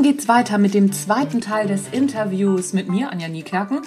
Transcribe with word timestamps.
Morgen 0.00 0.12
geht's 0.12 0.28
weiter 0.28 0.56
mit 0.56 0.72
dem 0.72 0.92
zweiten 0.92 1.42
Teil 1.42 1.66
des 1.66 1.88
Interviews 1.92 2.72
mit 2.72 2.88
mir, 2.88 3.12
Anja 3.12 3.28
Niekerken, 3.28 3.82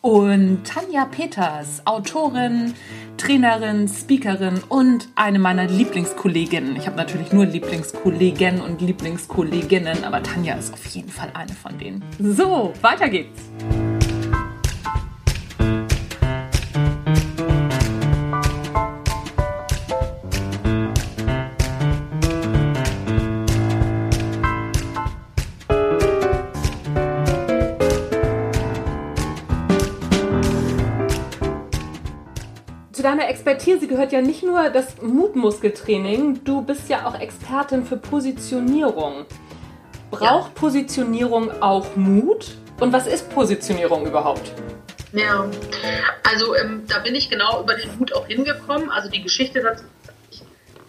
und 0.00 0.64
Tanja 0.64 1.04
Peters, 1.04 1.82
Autorin, 1.84 2.72
Trainerin, 3.18 3.86
Speakerin 3.86 4.62
und 4.70 5.10
eine 5.14 5.38
meiner 5.38 5.66
Lieblingskolleginnen. 5.66 6.74
Ich 6.76 6.86
habe 6.86 6.96
natürlich 6.96 7.32
nur 7.34 7.44
Lieblingskollegen 7.44 8.62
und 8.62 8.80
Lieblingskolleginnen, 8.80 10.04
aber 10.04 10.22
Tanja 10.22 10.54
ist 10.54 10.72
auf 10.72 10.86
jeden 10.86 11.10
Fall 11.10 11.28
eine 11.34 11.52
von 11.52 11.76
denen. 11.76 12.02
So, 12.18 12.72
weiter 12.80 13.10
geht's. 13.10 13.38
Expertise 33.68 33.86
gehört 33.86 34.12
ja 34.12 34.22
nicht 34.22 34.42
nur 34.42 34.70
das 34.70 35.02
Mutmuskeltraining, 35.02 36.42
du 36.42 36.62
bist 36.62 36.88
ja 36.88 37.06
auch 37.06 37.20
Expertin 37.20 37.84
für 37.84 37.98
Positionierung. 37.98 39.26
Braucht 40.10 40.22
ja. 40.22 40.50
Positionierung 40.54 41.50
auch 41.60 41.94
Mut? 41.94 42.56
Und 42.80 42.94
was 42.94 43.06
ist 43.06 43.30
Positionierung 43.30 44.06
überhaupt? 44.06 44.52
Ja, 45.12 45.46
also 46.22 46.56
ähm, 46.56 46.84
da 46.88 47.00
bin 47.00 47.14
ich 47.14 47.28
genau 47.28 47.62
über 47.62 47.74
den 47.74 47.90
Mut 47.98 48.14
auch 48.14 48.26
hingekommen. 48.26 48.88
Also 48.88 49.10
die 49.10 49.22
Geschichte 49.22 49.60
dazu, 49.60 49.84
ich, 50.30 50.42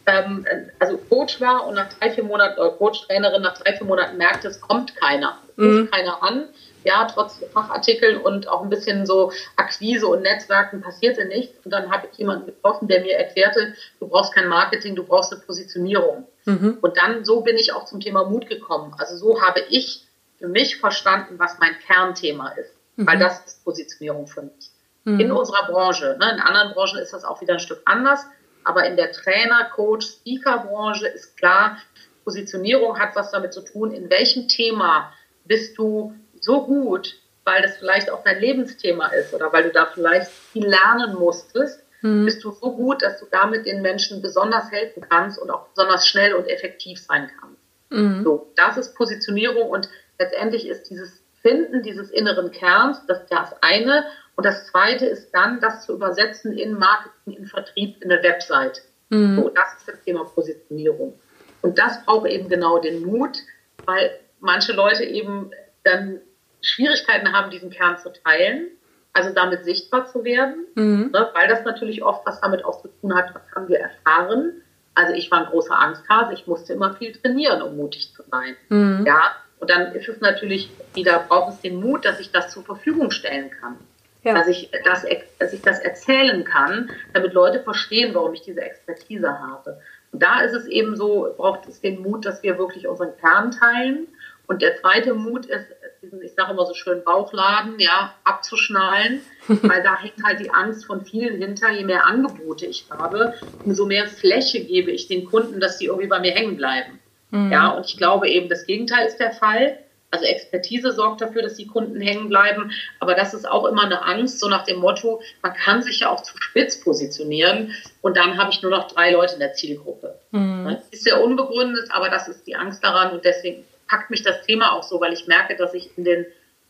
ähm, 0.06 0.46
also 0.80 0.98
Coach 1.10 1.42
war 1.42 1.68
und 1.68 1.76
nach 1.76 1.90
drei, 1.94 2.12
vier 2.12 2.24
Monaten, 2.24 2.60
oder 2.62 2.72
Coach-Trainerin 2.72 3.42
nach 3.42 3.58
drei, 3.58 3.76
vier 3.76 3.88
Monaten 3.88 4.16
merkte, 4.18 4.48
es 4.48 4.62
kommt 4.62 4.96
keiner, 4.96 5.38
mhm. 5.58 5.80
ruft 5.80 5.92
keiner 5.92 6.24
an 6.24 6.46
ja, 6.90 7.06
trotz 7.06 7.40
Fachartikeln 7.54 8.18
und 8.18 8.48
auch 8.48 8.64
ein 8.64 8.70
bisschen 8.70 9.06
so 9.06 9.32
Akquise 9.56 10.08
und 10.08 10.24
Netzwerken 10.24 10.82
passierte 10.82 11.26
nichts. 11.26 11.64
Und 11.64 11.72
dann 11.72 11.92
habe 11.92 12.08
ich 12.12 12.18
jemanden 12.18 12.48
getroffen, 12.48 12.88
der 12.88 13.02
mir 13.02 13.16
erklärte, 13.16 13.76
du 14.00 14.08
brauchst 14.08 14.34
kein 14.34 14.48
Marketing, 14.48 14.96
du 14.96 15.04
brauchst 15.04 15.32
eine 15.32 15.42
Positionierung. 15.42 16.28
Mhm. 16.46 16.80
Und 16.82 16.98
dann 16.98 17.26
so 17.26 17.42
bin 17.42 17.58
ich 17.58 17.74
auch 17.74 17.86
zum 17.86 18.00
Thema 18.00 18.24
Mut 18.24 18.50
gekommen. 18.50 18.96
Also 18.98 19.16
so 19.18 19.42
habe 19.42 19.62
ich 19.70 20.04
für 20.40 20.48
mich 20.48 20.78
verstanden, 20.78 21.38
was 21.38 21.60
mein 21.60 21.78
Kernthema 21.86 22.50
ist. 22.50 22.74
Mhm. 22.96 23.06
Weil 23.06 23.20
das 23.20 23.46
ist 23.46 23.64
Positionierung 23.64 24.26
für 24.26 24.42
mich. 24.42 24.72
Mhm. 25.04 25.20
In 25.20 25.32
unserer 25.32 25.68
Branche. 25.68 26.18
Ne? 26.20 26.32
In 26.34 26.40
anderen 26.40 26.74
Branchen 26.74 26.98
ist 26.98 27.14
das 27.14 27.24
auch 27.24 27.40
wieder 27.40 27.54
ein 27.54 27.60
Stück 27.60 27.84
anders. 27.86 28.26
Aber 28.64 28.86
in 28.86 28.98
der 28.98 29.12
Trainer, 29.12 29.70
Coach, 29.76 30.08
Speaker-Branche 30.08 31.08
ist 31.08 31.38
klar, 31.38 31.78
Positionierung 32.24 33.00
hat 33.00 33.16
was 33.16 33.32
damit 33.32 33.54
zu 33.54 33.62
tun, 33.62 33.92
in 33.92 34.10
welchem 34.10 34.48
Thema 34.48 35.14
bist 35.46 35.78
du 35.78 36.14
so 36.44 36.66
gut, 36.66 37.16
weil 37.44 37.62
das 37.62 37.78
vielleicht 37.78 38.12
auch 38.12 38.24
dein 38.24 38.40
Lebensthema 38.40 39.08
ist 39.08 39.34
oder 39.34 39.52
weil 39.52 39.64
du 39.64 39.72
da 39.72 39.88
vielleicht 39.88 40.30
viel 40.30 40.68
lernen 40.68 41.16
musstest, 41.16 41.84
mhm. 42.02 42.26
bist 42.26 42.44
du 42.44 42.52
so 42.52 42.76
gut, 42.76 43.02
dass 43.02 43.20
du 43.20 43.26
damit 43.32 43.66
den 43.66 43.82
Menschen 43.82 44.22
besonders 44.22 44.72
helfen 44.72 45.04
kannst 45.10 45.40
und 45.40 45.50
auch 45.50 45.68
besonders 45.70 46.08
schnell 46.08 46.34
und 46.34 46.48
effektiv 46.48 47.00
sein 47.00 47.30
kannst. 47.40 47.62
Mhm. 47.90 48.24
So, 48.24 48.52
das 48.56 48.78
ist 48.78 48.96
Positionierung 48.96 49.70
und 49.70 49.90
letztendlich 50.20 50.68
ist 50.68 50.90
dieses 50.90 51.24
Finden 51.42 51.84
dieses 51.84 52.12
inneren 52.12 52.52
Kerns, 52.52 53.06
das 53.08 53.22
ist 53.22 53.32
das 53.32 53.54
eine. 53.62 54.06
Und 54.36 54.46
das 54.46 54.68
zweite 54.68 55.06
ist 55.06 55.32
dann, 55.32 55.60
das 55.60 55.86
zu 55.86 55.94
übersetzen 55.94 56.58
in 56.58 56.74
Marketing, 56.74 57.34
in 57.34 57.46
Vertrieb, 57.46 58.02
in 58.04 58.12
eine 58.12 58.24
Website. 58.24 58.82
Mhm. 59.10 59.36
So, 59.36 59.50
das 59.50 59.78
ist 59.78 59.88
das 59.88 60.02
Thema 60.04 60.26
Positionierung. 60.26 61.20
Und 61.62 61.78
das 61.78 62.04
braucht 62.06 62.30
eben 62.30 62.48
genau 62.48 62.80
den 62.80 63.06
Mut, 63.06 63.38
weil 63.86 64.12
manche 64.40 64.74
Leute 64.74 65.04
eben 65.04 65.52
dann 65.84 66.22
Schwierigkeiten 66.62 67.32
haben, 67.34 67.52
diesen 67.52 67.70
Kern 67.70 67.98
zu 67.98 68.12
teilen, 68.12 68.68
also 69.14 69.34
damit 69.34 69.66
sichtbar 69.66 70.06
zu 70.06 70.24
werden, 70.24 70.66
mhm. 70.76 71.10
ne, 71.12 71.30
weil 71.34 71.48
das 71.48 71.64
natürlich 71.64 72.04
oft 72.04 72.26
was 72.26 72.42
damit 72.42 72.64
auch 72.64 72.82
zu 72.82 72.88
tun 72.88 73.16
hat, 73.16 73.34
was 73.34 73.44
haben 73.56 73.68
wir 73.68 73.80
erfahren. 73.80 74.62
Also 74.96 75.14
ich 75.14 75.32
war 75.32 75.40
ein 75.40 75.52
großer 75.52 75.78
Angsthase, 75.78 76.34
ich 76.34 76.48
musste 76.48 76.74
immer 76.74 76.94
viel 76.94 77.14
trainieren, 77.14 77.62
um 77.62 77.78
mutig 77.78 78.14
zu 78.14 78.24
sein. 78.30 78.56
Mhm. 78.70 79.06
Ja, 79.06 79.36
und 79.60 79.70
dann 79.70 79.94
ist 79.94 80.08
es 80.08 80.22
natürlich 80.22 80.70
wieder, 80.94 81.26
braucht 81.28 81.54
es 81.54 81.62
den 81.62 81.80
Mut, 81.80 82.06
dass 82.06 82.20
ich 82.20 82.32
das 82.32 82.52
zur 82.52 82.64
Verfügung 82.64 83.12
stellen 83.12 83.52
kann. 83.52 83.78
Ja. 84.24 84.34
Dass, 84.34 84.48
ich 84.48 84.70
das, 84.84 85.06
dass 85.38 85.54
ich 85.54 85.62
das 85.62 85.80
erzählen 85.80 86.44
kann, 86.44 86.90
damit 87.14 87.34
Leute 87.34 87.62
verstehen, 87.62 88.14
warum 88.14 88.34
ich 88.34 88.42
diese 88.42 88.62
Expertise 88.62 89.40
habe. 89.40 89.80
Und 90.12 90.22
da 90.22 90.42
ist 90.42 90.54
es 90.54 90.66
eben 90.68 90.98
so, 90.98 91.34
braucht 91.38 91.68
es 91.68 91.80
den 91.80 92.02
Mut, 92.02 92.26
dass 92.26 92.44
wir 92.44 92.58
wirklich 92.58 92.88
unseren 92.88 93.16
Kern 93.18 93.52
teilen. 93.52 94.08
Und 94.48 94.62
der 94.62 94.76
zweite 94.78 95.14
Mut 95.14 95.46
ist, 95.46 95.68
diesen, 96.02 96.22
ich 96.22 96.34
sage 96.34 96.52
immer 96.52 96.66
so 96.66 96.74
schön, 96.74 97.04
Bauchladen, 97.04 97.80
ja, 97.80 98.14
abzuschnallen, 98.24 99.22
weil 99.48 99.84
da 99.84 100.00
hängt 100.00 100.24
halt 100.24 100.40
die 100.40 100.52
Angst 100.52 100.86
von 100.86 101.06
vielen 101.06 101.38
hinter. 101.38 101.72
Je 101.72 101.84
mehr 101.84 102.06
Angebote 102.06 102.66
ich 102.66 102.86
habe, 102.90 103.34
umso 103.64 103.86
mehr 103.86 104.08
Fläche 104.08 104.64
gebe 104.64 104.92
ich 104.92 105.08
den 105.08 105.26
Kunden, 105.26 105.60
dass 105.60 105.78
die 105.78 105.86
irgendwie 105.86 106.08
bei 106.08 106.20
mir 106.20 106.32
hängen 106.32 106.58
bleiben. 106.58 107.00
Mhm. 107.32 107.52
Ja, 107.52 107.70
und 107.70 107.86
ich 107.86 107.98
glaube 107.98 108.30
eben, 108.30 108.50
das 108.50 108.66
Gegenteil 108.66 109.08
ist 109.08 109.18
der 109.18 109.32
Fall. 109.32 109.78
Also 110.12 110.26
Expertise 110.26 110.92
sorgt 110.92 111.22
dafür, 111.22 111.44
dass 111.44 111.54
die 111.54 111.68
Kunden 111.68 112.02
hängen 112.02 112.30
bleiben. 112.30 112.72
Aber 113.00 113.14
das 113.14 113.36
ist 113.36 113.48
auch 113.48 113.66
immer 113.66 113.84
eine 113.84 114.04
Angst, 114.04 114.40
so 114.40 114.50
nach 114.50 114.64
dem 114.64 114.80
Motto, 114.80 115.22
man 115.44 115.54
kann 115.54 115.84
sich 115.84 116.00
ja 116.00 116.10
auch 116.10 116.24
zu 116.24 116.34
spitz 116.40 116.82
positionieren 116.82 117.76
und 118.02 118.18
dann 118.18 118.40
habe 118.40 118.50
ich 118.52 118.64
nur 118.64 118.72
noch 118.72 118.88
drei 118.88 119.12
Leute 119.12 119.34
in 119.34 119.40
der 119.40 119.54
Zielgruppe. 119.54 120.16
Mhm. 120.32 120.78
Ist 120.90 121.04
sehr 121.04 121.24
unbegründet, 121.24 121.90
aber 121.92 122.10
das 122.10 122.28
ist 122.28 122.48
die 122.48 122.56
Angst 122.56 122.84
daran 122.84 123.12
und 123.12 123.24
deswegen 123.24 123.66
packt 123.90 124.10
mich 124.10 124.24
das 124.24 124.46
Thema 124.46 124.74
auch 124.74 124.84
so, 124.84 125.02
weil 125.02 125.14
ich 125.14 125.28
merke, 125.28 125.56
dass 125.56 125.74
ich 125.74 125.98
in 125.98 126.06
den 126.06 126.26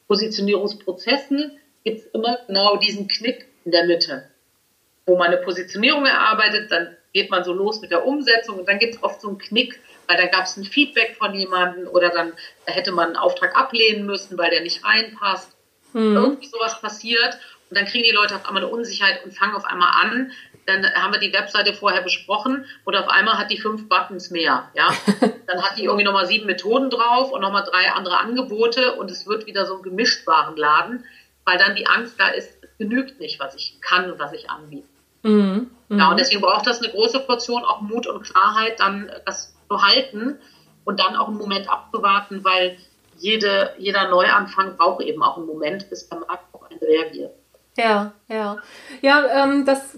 Positionierungsprozessen 0.07 1.59
gibt 1.83 1.99
es 1.99 2.05
immer 2.07 2.39
genau 2.47 2.77
diesen 2.77 3.07
Knick 3.07 3.45
in 3.65 3.71
der 3.71 3.85
Mitte, 3.85 4.29
wo 5.05 5.17
man 5.17 5.27
eine 5.27 5.37
Positionierung 5.37 6.05
erarbeitet, 6.05 6.71
dann 6.71 6.95
geht 7.13 7.29
man 7.29 7.43
so 7.43 7.53
los 7.53 7.81
mit 7.81 7.91
der 7.91 8.05
Umsetzung 8.05 8.59
und 8.59 8.67
dann 8.67 8.79
gibt 8.79 8.95
es 8.95 9.03
oft 9.03 9.21
so 9.21 9.27
einen 9.27 9.37
Knick, 9.37 9.79
weil 10.07 10.17
da 10.17 10.25
gab 10.25 10.45
es 10.45 10.57
ein 10.57 10.63
Feedback 10.63 11.15
von 11.17 11.33
jemandem 11.33 11.87
oder 11.87 12.09
dann 12.09 12.33
hätte 12.65 12.91
man 12.91 13.07
einen 13.07 13.15
Auftrag 13.17 13.55
ablehnen 13.55 14.05
müssen, 14.05 14.37
weil 14.37 14.49
der 14.49 14.61
nicht 14.61 14.83
reinpasst. 14.83 15.55
Mhm. 15.93 16.15
Irgendwie 16.15 16.47
sowas 16.47 16.79
passiert 16.81 17.39
und 17.69 17.77
dann 17.77 17.85
kriegen 17.85 18.03
die 18.03 18.15
Leute 18.15 18.35
auf 18.35 18.45
einmal 18.45 18.63
eine 18.63 18.71
Unsicherheit 18.71 19.23
und 19.23 19.35
fangen 19.35 19.55
auf 19.55 19.65
einmal 19.65 20.05
an, 20.05 20.31
dann 20.69 20.85
haben 20.93 21.13
wir 21.13 21.19
die 21.19 21.33
Webseite 21.33 21.73
vorher 21.73 22.01
besprochen 22.01 22.65
und 22.85 22.95
auf 22.95 23.07
einmal 23.07 23.37
hat 23.37 23.51
die 23.51 23.59
fünf 23.59 23.89
Buttons 23.89 24.29
mehr. 24.29 24.69
Ja? 24.73 24.89
Dann 25.47 25.63
hat 25.63 25.77
die 25.77 25.85
irgendwie 25.85 26.03
nochmal 26.03 26.27
sieben 26.27 26.45
Methoden 26.45 26.91
drauf 26.91 27.31
und 27.31 27.41
nochmal 27.41 27.63
drei 27.63 27.91
andere 27.91 28.19
Angebote 28.19 28.93
und 28.95 29.09
es 29.09 29.25
wird 29.25 29.47
wieder 29.47 29.65
so 29.65 29.77
ein 29.77 29.81
Gemischtwarenladen, 29.81 31.03
weil 31.43 31.57
dann 31.57 31.75
die 31.75 31.87
Angst 31.87 32.19
da 32.19 32.27
ist, 32.27 32.51
es 32.61 32.69
genügt 32.77 33.19
nicht, 33.19 33.39
was 33.39 33.55
ich 33.55 33.79
kann 33.81 34.11
und 34.11 34.19
was 34.19 34.31
ich 34.33 34.47
anbiete. 34.47 34.87
Mhm. 35.23 35.71
Ja, 35.89 36.09
und 36.09 36.13
mhm. 36.13 36.17
deswegen 36.17 36.41
braucht 36.41 36.67
das 36.67 36.83
eine 36.83 36.91
große 36.91 37.21
Portion 37.21 37.63
auch 37.65 37.81
Mut 37.81 38.05
und 38.05 38.21
Klarheit, 38.21 38.79
dann 38.79 39.11
das 39.25 39.55
zu 39.67 39.81
halten 39.81 40.37
und 40.85 40.99
dann 40.99 41.15
auch 41.15 41.27
einen 41.27 41.37
Moment 41.37 41.67
abzuwarten, 41.67 42.43
weil 42.43 42.77
jede, 43.17 43.73
jeder 43.77 44.09
Neuanfang 44.09 44.77
braucht 44.77 45.01
eben 45.01 45.23
auch 45.23 45.37
einen 45.37 45.47
Moment, 45.47 45.89
bis 45.89 46.07
der 46.07 46.19
Markt 46.19 46.45
auf 46.53 46.69
einen 46.69 46.79
reagiert. 46.79 47.31
Ja, 47.77 48.11
ja. 48.27 48.57
Ja, 49.01 49.43
ähm, 49.43 49.65
das 49.65 49.95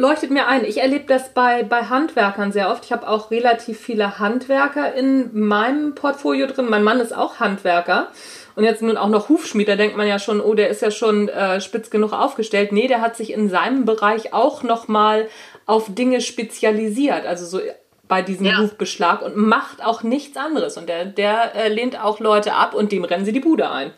leuchtet 0.00 0.30
mir 0.30 0.46
ein. 0.46 0.64
Ich 0.64 0.78
erlebe 0.78 1.04
das 1.06 1.34
bei, 1.34 1.62
bei 1.62 1.84
Handwerkern 1.84 2.52
sehr 2.52 2.70
oft. 2.70 2.86
Ich 2.86 2.92
habe 2.92 3.06
auch 3.06 3.30
relativ 3.30 3.78
viele 3.78 4.18
Handwerker 4.18 4.94
in 4.94 5.38
meinem 5.38 5.94
Portfolio 5.94 6.46
drin. 6.46 6.70
Mein 6.70 6.82
Mann 6.82 7.00
ist 7.00 7.14
auch 7.14 7.38
Handwerker. 7.38 8.08
Und 8.56 8.64
jetzt 8.64 8.82
nun 8.82 8.96
auch 8.96 9.08
noch 9.08 9.28
Hufschmied, 9.28 9.68
da 9.68 9.76
denkt 9.76 9.96
man 9.96 10.08
ja 10.08 10.18
schon, 10.18 10.40
oh, 10.40 10.54
der 10.54 10.70
ist 10.70 10.82
ja 10.82 10.90
schon 10.90 11.28
äh, 11.28 11.60
spitz 11.60 11.90
genug 11.90 12.12
aufgestellt. 12.12 12.72
Nee, 12.72 12.88
der 12.88 13.02
hat 13.02 13.14
sich 13.16 13.32
in 13.32 13.50
seinem 13.50 13.84
Bereich 13.84 14.32
auch 14.32 14.62
nochmal 14.62 15.28
auf 15.66 15.94
Dinge 15.94 16.20
spezialisiert. 16.20 17.26
Also 17.26 17.44
so 17.44 17.60
bei 18.08 18.22
diesem 18.22 18.46
ja. 18.46 18.58
Hufbeschlag 18.58 19.22
und 19.22 19.36
macht 19.36 19.84
auch 19.84 20.02
nichts 20.02 20.36
anderes. 20.36 20.78
Und 20.78 20.88
der, 20.88 21.04
der 21.04 21.54
äh, 21.54 21.68
lehnt 21.68 22.02
auch 22.02 22.20
Leute 22.20 22.54
ab 22.54 22.74
und 22.74 22.90
dem 22.90 23.04
rennen 23.04 23.26
sie 23.26 23.32
die 23.32 23.40
Bude 23.40 23.70
ein. 23.70 23.92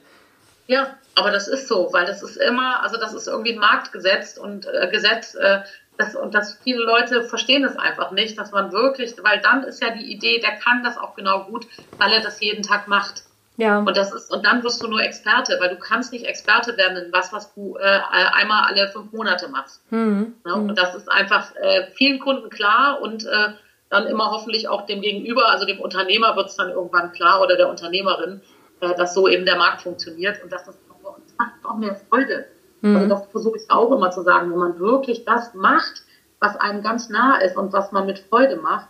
Ja, 0.67 0.97
aber 1.15 1.31
das 1.31 1.49
ist 1.49 1.69
so, 1.69 1.89
weil 1.93 2.07
das 2.07 2.23
ist 2.23 2.37
immer, 2.37 2.83
also 2.83 2.99
das 2.99 3.15
ist 3.15 3.29
irgendwie 3.29 3.53
ein 3.53 3.59
Marktgesetz 3.59 4.37
und 4.37 4.67
äh, 4.67 4.89
Gesetz, 4.91 5.35
äh, 5.35 5.61
das, 5.99 6.15
und 6.15 6.35
dass 6.35 6.59
viele 6.63 6.83
Leute 6.85 7.25
verstehen 7.25 7.65
es 7.65 7.77
einfach 7.77 8.11
nicht, 8.13 8.39
dass 8.39 8.51
man 8.51 8.73
wirklich, 8.73 9.15
weil 9.23 9.41
dann 9.41 9.63
ist 9.65 9.83
ja 9.83 9.91
die 9.91 10.11
Idee, 10.11 10.41
der 10.41 10.57
kann 10.57 10.83
das 10.83 10.97
auch 10.97 11.15
genau 11.15 11.45
gut, 11.45 11.67
weil 11.99 12.13
er 12.13 12.21
das 12.21 12.41
jeden 12.41 12.63
Tag 12.63 12.89
macht. 12.89 13.25
Ja. 13.59 13.79
Und 13.79 13.97
das 13.97 14.13
ist, 14.13 14.33
und 14.33 14.47
dann 14.47 14.65
wirst 14.65 14.83
du 14.83 14.89
nur 14.89 15.03
Experte, 15.03 15.59
weil 15.61 15.69
du 15.69 15.77
kannst 15.77 16.13
nicht 16.13 16.25
Experte 16.25 16.77
werden 16.79 16.97
in 16.97 17.13
was, 17.13 17.33
was 17.33 17.53
du 17.55 17.77
äh, 17.77 18.01
einmal 18.11 18.65
alle 18.65 18.89
fünf 18.89 19.13
Monate 19.13 19.49
machst. 19.49 19.83
Mhm. 19.91 20.35
Ja, 20.47 20.55
und 20.55 20.75
das 20.77 20.95
ist 20.95 21.11
einfach 21.11 21.55
äh, 21.57 21.87
vielen 21.95 22.19
Kunden 22.19 22.49
klar 22.49 23.01
und 23.03 23.27
äh, 23.27 23.49
dann 23.91 24.07
immer 24.07 24.31
hoffentlich 24.31 24.69
auch 24.69 24.87
dem 24.87 25.03
Gegenüber, 25.03 25.51
also 25.51 25.67
dem 25.67 25.79
Unternehmer 25.79 26.35
wird 26.35 26.49
es 26.49 26.57
dann 26.57 26.71
irgendwann 26.71 27.13
klar 27.13 27.43
oder 27.43 27.57
der 27.57 27.69
Unternehmerin, 27.69 28.41
äh, 28.81 28.95
dass 28.95 29.13
so 29.13 29.29
eben 29.29 29.45
der 29.45 29.57
Markt 29.57 29.83
funktioniert 29.83 30.43
und 30.43 30.51
dass 30.51 30.65
das, 30.65 30.77
das 30.89 31.37
macht 31.37 31.53
auch 31.65 31.77
mehr 31.77 32.01
Freude. 32.09 32.47
Mhm. 32.83 32.97
Also 32.97 33.09
das 33.09 33.27
versuche 33.27 33.57
ich 33.57 33.71
auch 33.71 33.91
immer 33.91 34.11
zu 34.11 34.23
sagen, 34.23 34.51
wenn 34.51 34.59
man 34.59 34.79
wirklich 34.79 35.25
das 35.25 35.55
macht, 35.55 36.03
was 36.41 36.57
einem 36.57 36.83
ganz 36.83 37.09
nah 37.09 37.39
ist 37.39 37.57
und 37.57 37.73
was 37.73 37.93
man 37.93 38.07
mit 38.07 38.19
Freude 38.19 38.57
macht. 38.57 38.89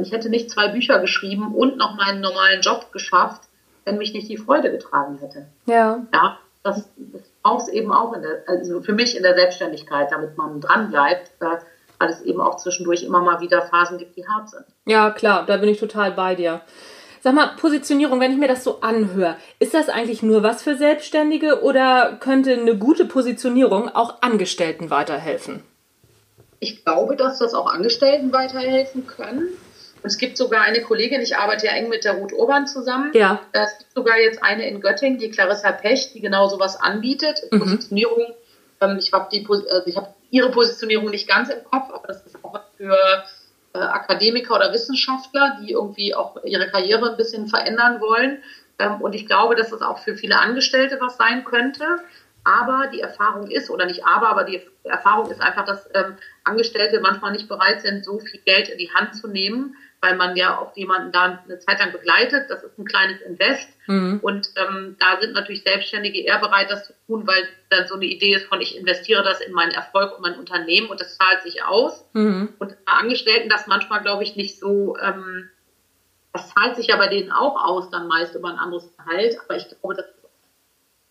Ich 0.00 0.12
hätte 0.12 0.30
nicht 0.30 0.50
zwei 0.50 0.68
Bücher 0.68 0.98
geschrieben 1.00 1.54
und 1.54 1.76
noch 1.76 1.96
meinen 1.96 2.22
normalen 2.22 2.62
Job 2.62 2.90
geschafft, 2.92 3.42
wenn 3.84 3.98
mich 3.98 4.14
nicht 4.14 4.28
die 4.28 4.38
Freude 4.38 4.70
getragen 4.70 5.18
hätte. 5.18 5.46
Ja. 5.66 6.06
Ja, 6.14 6.38
das, 6.62 6.88
das 6.96 7.22
braucht 7.42 7.62
es 7.62 7.68
eben 7.68 7.92
auch 7.92 8.14
in 8.14 8.22
der, 8.22 8.44
also 8.46 8.80
für 8.80 8.94
mich 8.94 9.16
in 9.16 9.22
der 9.22 9.34
Selbstständigkeit, 9.34 10.10
damit 10.10 10.38
man 10.38 10.60
dran 10.60 10.90
bleibt, 10.90 11.30
äh, 11.40 11.58
weil 11.98 12.08
es 12.08 12.22
eben 12.22 12.40
auch 12.40 12.56
zwischendurch 12.56 13.02
immer 13.02 13.20
mal 13.20 13.40
wieder 13.40 13.62
Phasen 13.62 13.98
gibt, 13.98 14.16
die 14.16 14.26
hart 14.26 14.48
sind. 14.48 14.64
Ja, 14.86 15.10
klar, 15.10 15.44
da 15.46 15.58
bin 15.58 15.68
ich 15.68 15.78
total 15.78 16.12
bei 16.12 16.34
dir. 16.34 16.62
Sag 17.24 17.32
mal, 17.32 17.56
Positionierung, 17.56 18.20
wenn 18.20 18.32
ich 18.32 18.36
mir 18.36 18.48
das 18.48 18.64
so 18.64 18.82
anhöre, 18.82 19.38
ist 19.58 19.72
das 19.72 19.88
eigentlich 19.88 20.22
nur 20.22 20.42
was 20.42 20.62
für 20.62 20.76
Selbstständige 20.76 21.62
oder 21.62 22.18
könnte 22.20 22.52
eine 22.52 22.76
gute 22.76 23.06
Positionierung 23.06 23.88
auch 23.88 24.20
Angestellten 24.20 24.90
weiterhelfen? 24.90 25.62
Ich 26.60 26.84
glaube, 26.84 27.16
dass 27.16 27.38
das 27.38 27.54
auch 27.54 27.72
Angestellten 27.72 28.30
weiterhelfen 28.30 29.06
können. 29.06 29.38
Und 29.38 30.04
es 30.04 30.18
gibt 30.18 30.36
sogar 30.36 30.64
eine 30.64 30.82
Kollegin, 30.82 31.22
ich 31.22 31.38
arbeite 31.38 31.64
ja 31.64 31.72
eng 31.72 31.88
mit 31.88 32.04
der 32.04 32.18
Ruth 32.18 32.34
Urban 32.34 32.66
zusammen. 32.66 33.10
Ja. 33.14 33.40
Es 33.52 33.78
gibt 33.78 33.94
sogar 33.94 34.18
jetzt 34.18 34.42
eine 34.42 34.68
in 34.68 34.82
Göttingen, 34.82 35.18
die 35.18 35.30
Clarissa 35.30 35.72
Pech, 35.72 36.12
die 36.12 36.20
genau 36.20 36.48
sowas 36.48 36.78
anbietet. 36.78 37.40
Mhm. 37.50 37.58
Positionierung. 37.58 38.34
Ähm, 38.82 38.98
ich 38.98 39.14
habe 39.14 39.30
also 39.70 39.96
habe 39.96 40.14
ihre 40.30 40.50
Positionierung 40.50 41.08
nicht 41.08 41.26
ganz 41.26 41.48
im 41.48 41.64
Kopf, 41.64 41.90
aber 41.90 42.06
das 42.06 42.26
ist 42.26 42.36
auch 42.44 42.60
für 42.76 42.92
äh, 42.92 43.22
Akademiker 43.80 44.54
oder 44.54 44.72
Wissenschaftler, 44.72 45.58
die 45.60 45.72
irgendwie 45.72 46.14
auch 46.14 46.42
ihre 46.44 46.68
Karriere 46.68 47.10
ein 47.10 47.16
bisschen 47.16 47.48
verändern 47.48 48.00
wollen. 48.00 48.42
Ähm, 48.78 49.00
und 49.00 49.14
ich 49.14 49.26
glaube, 49.26 49.54
dass 49.54 49.70
das 49.70 49.82
auch 49.82 49.98
für 49.98 50.16
viele 50.16 50.38
Angestellte 50.38 50.98
was 51.00 51.16
sein 51.16 51.44
könnte. 51.44 51.84
Aber 52.44 52.88
die 52.92 53.00
Erfahrung 53.00 53.50
ist, 53.50 53.70
oder 53.70 53.86
nicht 53.86 54.04
aber, 54.04 54.28
aber 54.28 54.44
die 54.44 54.60
Erfahrung 54.84 55.30
ist 55.30 55.40
einfach, 55.40 55.64
dass 55.64 55.88
ähm, 55.94 56.16
Angestellte 56.44 57.00
manchmal 57.00 57.32
nicht 57.32 57.48
bereit 57.48 57.80
sind, 57.80 58.04
so 58.04 58.18
viel 58.18 58.40
Geld 58.40 58.68
in 58.68 58.78
die 58.78 58.92
Hand 58.92 59.14
zu 59.14 59.28
nehmen, 59.28 59.76
weil 60.04 60.16
man 60.16 60.36
ja 60.36 60.58
auch 60.58 60.76
jemanden 60.76 61.12
da 61.12 61.42
eine 61.44 61.58
Zeit 61.60 61.78
lang 61.78 61.90
begleitet. 61.90 62.50
Das 62.50 62.62
ist 62.62 62.78
ein 62.78 62.84
kleines 62.84 63.22
Invest. 63.22 63.66
Mhm. 63.86 64.20
Und 64.20 64.50
ähm, 64.56 64.96
da 65.00 65.18
sind 65.18 65.32
natürlich 65.32 65.62
Selbstständige 65.62 66.20
eher 66.20 66.38
bereit, 66.38 66.70
das 66.70 66.86
zu 66.86 66.92
tun, 67.06 67.26
weil 67.26 67.48
dann 67.70 67.88
so 67.88 67.94
eine 67.94 68.04
Idee 68.04 68.34
ist 68.34 68.46
von, 68.46 68.60
ich 68.60 68.76
investiere 68.76 69.22
das 69.22 69.40
in 69.40 69.52
meinen 69.52 69.70
Erfolg 69.70 70.14
und 70.14 70.20
mein 70.20 70.38
Unternehmen 70.38 70.88
und 70.88 71.00
das 71.00 71.16
zahlt 71.16 71.42
sich 71.42 71.64
aus. 71.64 72.04
Mhm. 72.12 72.52
Und 72.58 72.84
bei 72.84 72.92
Angestellten 72.92 73.48
das 73.48 73.66
manchmal, 73.66 74.02
glaube 74.02 74.24
ich, 74.24 74.36
nicht 74.36 74.58
so, 74.58 74.98
ähm, 74.98 75.48
das 76.34 76.52
zahlt 76.52 76.76
sich 76.76 76.88
ja 76.88 76.96
bei 76.96 77.08
denen 77.08 77.32
auch 77.32 77.64
aus, 77.64 77.88
dann 77.88 78.06
meist 78.06 78.34
über 78.34 78.50
ein 78.50 78.58
anderes 78.58 78.94
Gehalt. 78.98 79.38
Aber 79.42 79.56
ich 79.56 79.66
glaube, 79.68 79.94
dass, 79.94 80.06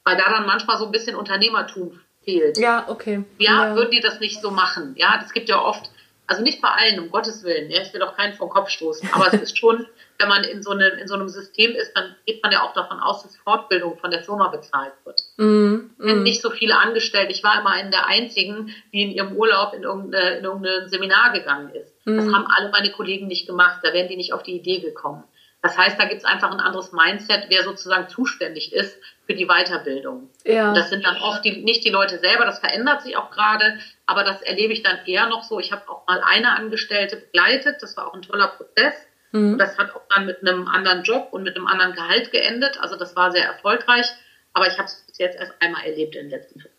weil 0.03 0.17
da 0.17 0.29
dann 0.29 0.45
manchmal 0.45 0.77
so 0.77 0.85
ein 0.85 0.91
bisschen 0.91 1.15
Unternehmertum 1.15 1.99
fehlt. 2.23 2.59
Ja, 2.59 2.85
okay. 2.87 3.23
Ja, 3.39 3.69
ja. 3.69 3.75
würden 3.75 3.89
die 3.89 4.01
das 4.01 4.19
nicht 4.19 4.39
so 4.39 4.51
machen. 4.51 4.93
Ja, 4.97 5.17
das 5.19 5.33
gibt 5.33 5.49
ja 5.49 5.59
oft, 5.59 5.89
also 6.27 6.41
nicht 6.41 6.61
bei 6.61 6.69
allen, 6.69 6.99
um 6.99 7.09
Gottes 7.11 7.43
Willen. 7.43 7.69
Ja, 7.69 7.81
ich 7.81 7.93
will 7.93 8.01
auch 8.01 8.15
keinen 8.15 8.33
vom 8.33 8.49
Kopf 8.49 8.69
stoßen. 8.69 9.09
Aber 9.13 9.27
es 9.27 9.41
ist 9.41 9.57
schon, 9.57 9.85
wenn 10.19 10.29
man 10.29 10.43
in 10.45 10.63
so, 10.63 10.71
einem, 10.71 10.97
in 10.97 11.07
so 11.07 11.15
einem 11.15 11.27
System 11.29 11.71
ist, 11.71 11.93
dann 11.95 12.15
geht 12.25 12.41
man 12.41 12.51
ja 12.51 12.61
auch 12.63 12.73
davon 12.73 12.99
aus, 12.99 13.23
dass 13.23 13.35
Fortbildung 13.37 13.97
von 13.97 14.09
der 14.11 14.23
Firma 14.23 14.47
bezahlt 14.47 14.93
wird. 15.03 15.19
Sind 15.37 15.91
Mhm. 15.97 16.23
nicht 16.23 16.41
so 16.41 16.49
viele 16.49 16.77
Angestellte. 16.77 17.31
Ich 17.33 17.43
war 17.43 17.59
immer 17.59 17.71
eine 17.71 17.89
der 17.89 18.07
einzigen, 18.07 18.73
die 18.93 19.03
in 19.03 19.11
ihrem 19.11 19.35
Urlaub 19.35 19.73
in 19.73 19.83
irgendein, 19.83 20.37
in 20.39 20.43
irgendein 20.45 20.87
Seminar 20.89 21.33
gegangen 21.33 21.69
ist. 21.75 21.93
Das 22.05 22.25
Mhm. 22.25 22.35
haben 22.35 22.47
alle 22.47 22.69
meine 22.71 22.91
Kollegen 22.91 23.27
nicht 23.27 23.47
gemacht. 23.47 23.79
Da 23.83 23.91
wären 23.93 24.07
die 24.07 24.17
nicht 24.17 24.33
auf 24.33 24.43
die 24.43 24.55
Idee 24.55 24.79
gekommen. 24.79 25.23
Das 25.63 25.77
heißt, 25.77 25.97
da 25.97 26.03
gibt 26.05 26.19
es 26.19 26.25
einfach 26.25 26.51
ein 26.51 26.59
anderes 26.59 26.91
Mindset, 26.91 27.45
wer 27.47 27.63
sozusagen 27.63 28.09
zuständig 28.09 28.73
ist 28.73 28.99
für 29.25 29.33
die 29.33 29.47
Weiterbildung. 29.47 30.29
Ja. 30.43 30.67
Und 30.67 30.75
das 30.75 30.89
sind 30.89 31.05
dann 31.05 31.15
oft 31.21 31.43
die, 31.45 31.63
nicht 31.63 31.85
die 31.85 31.89
Leute 31.89 32.19
selber, 32.19 32.43
das 32.45 32.59
verändert 32.59 33.01
sich 33.01 33.15
auch 33.15 33.31
gerade, 33.31 33.79
aber 34.05 34.25
das 34.25 34.41
erlebe 34.41 34.73
ich 34.73 34.83
dann 34.83 35.05
eher 35.05 35.27
noch 35.27 35.43
so. 35.43 35.61
Ich 35.61 35.71
habe 35.71 35.89
auch 35.89 36.05
mal 36.05 36.21
eine 36.21 36.51
Angestellte 36.51 37.15
begleitet, 37.15 37.81
das 37.81 37.95
war 37.95 38.07
auch 38.07 38.13
ein 38.13 38.21
toller 38.21 38.47
Prozess. 38.47 38.93
Mhm. 39.31 39.57
Das 39.57 39.77
hat 39.77 39.95
auch 39.95 40.01
dann 40.13 40.25
mit 40.25 40.41
einem 40.41 40.67
anderen 40.67 41.03
Job 41.03 41.29
und 41.31 41.43
mit 41.43 41.55
einem 41.55 41.67
anderen 41.67 41.93
Gehalt 41.93 42.31
geendet. 42.31 42.79
Also 42.81 42.97
das 42.97 43.15
war 43.15 43.31
sehr 43.31 43.45
erfolgreich. 43.45 44.07
Aber 44.51 44.67
ich 44.67 44.73
habe 44.73 44.85
es 44.85 45.01
bis 45.07 45.17
jetzt 45.17 45.39
erst 45.39 45.53
einmal 45.61 45.85
erlebt 45.85 46.15
in 46.15 46.23
den 46.23 46.29
letzten 46.29 46.59
fünf 46.59 46.72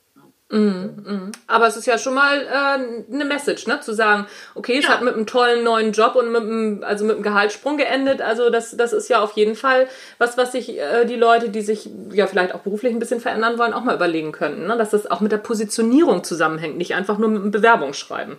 Mhm, 0.55 1.05
mhm. 1.05 1.33
Aber 1.49 1.67
es 1.67 1.77
ist 1.77 1.87
ja 1.87 1.99
schon 1.99 2.15
mal 2.15 2.41
äh, 2.41 3.13
eine 3.13 3.25
Message, 3.25 3.67
ne? 3.67 3.81
Zu 3.81 3.93
sagen, 3.93 4.27
okay, 4.55 4.79
es 4.79 4.85
Ja. 4.85 4.91
hat 4.91 5.03
mit 5.03 5.15
einem 5.15 5.27
tollen 5.27 5.65
neuen 5.65 5.91
Job 5.91 6.15
und 6.15 6.31
mit 6.31 6.43
einem, 6.43 6.85
also 6.85 7.05
mit 7.05 7.17
einem 7.17 7.25
Gehaltssprung 7.25 7.77
geendet. 7.77 8.23
Also 8.23 8.51
das, 8.51 8.77
das 8.77 8.93
ist 8.93 9.09
ja 9.09 9.21
auf 9.21 9.33
jeden 9.33 9.57
Fall 9.57 9.89
was, 10.19 10.39
was 10.39 10.53
sich 10.53 10.79
äh, 10.79 11.07
die 11.07 11.17
Leute, 11.17 11.49
die 11.49 11.61
sich 11.63 11.89
ja 12.13 12.29
vielleicht 12.29 12.55
auch 12.55 12.61
beruflich 12.61 12.93
ein 12.93 13.01
bisschen 13.01 13.21
verändern 13.21 13.59
wollen, 13.59 13.73
auch 13.73 13.83
mal 13.83 13.97
überlegen 13.97 14.31
könnten, 14.31 14.69
ne? 14.69 14.77
Dass 14.77 14.91
das 14.91 15.11
auch 15.11 15.21
mit 15.21 15.33
der 15.33 15.39
Positionierung 15.39 16.23
zusammenhängt, 16.23 16.77
nicht 16.79 16.95
einfach 16.95 17.19
nur 17.19 17.31
mit 17.31 17.43
einem 17.43 17.51
Bewerbungsschreiben. 17.51 18.37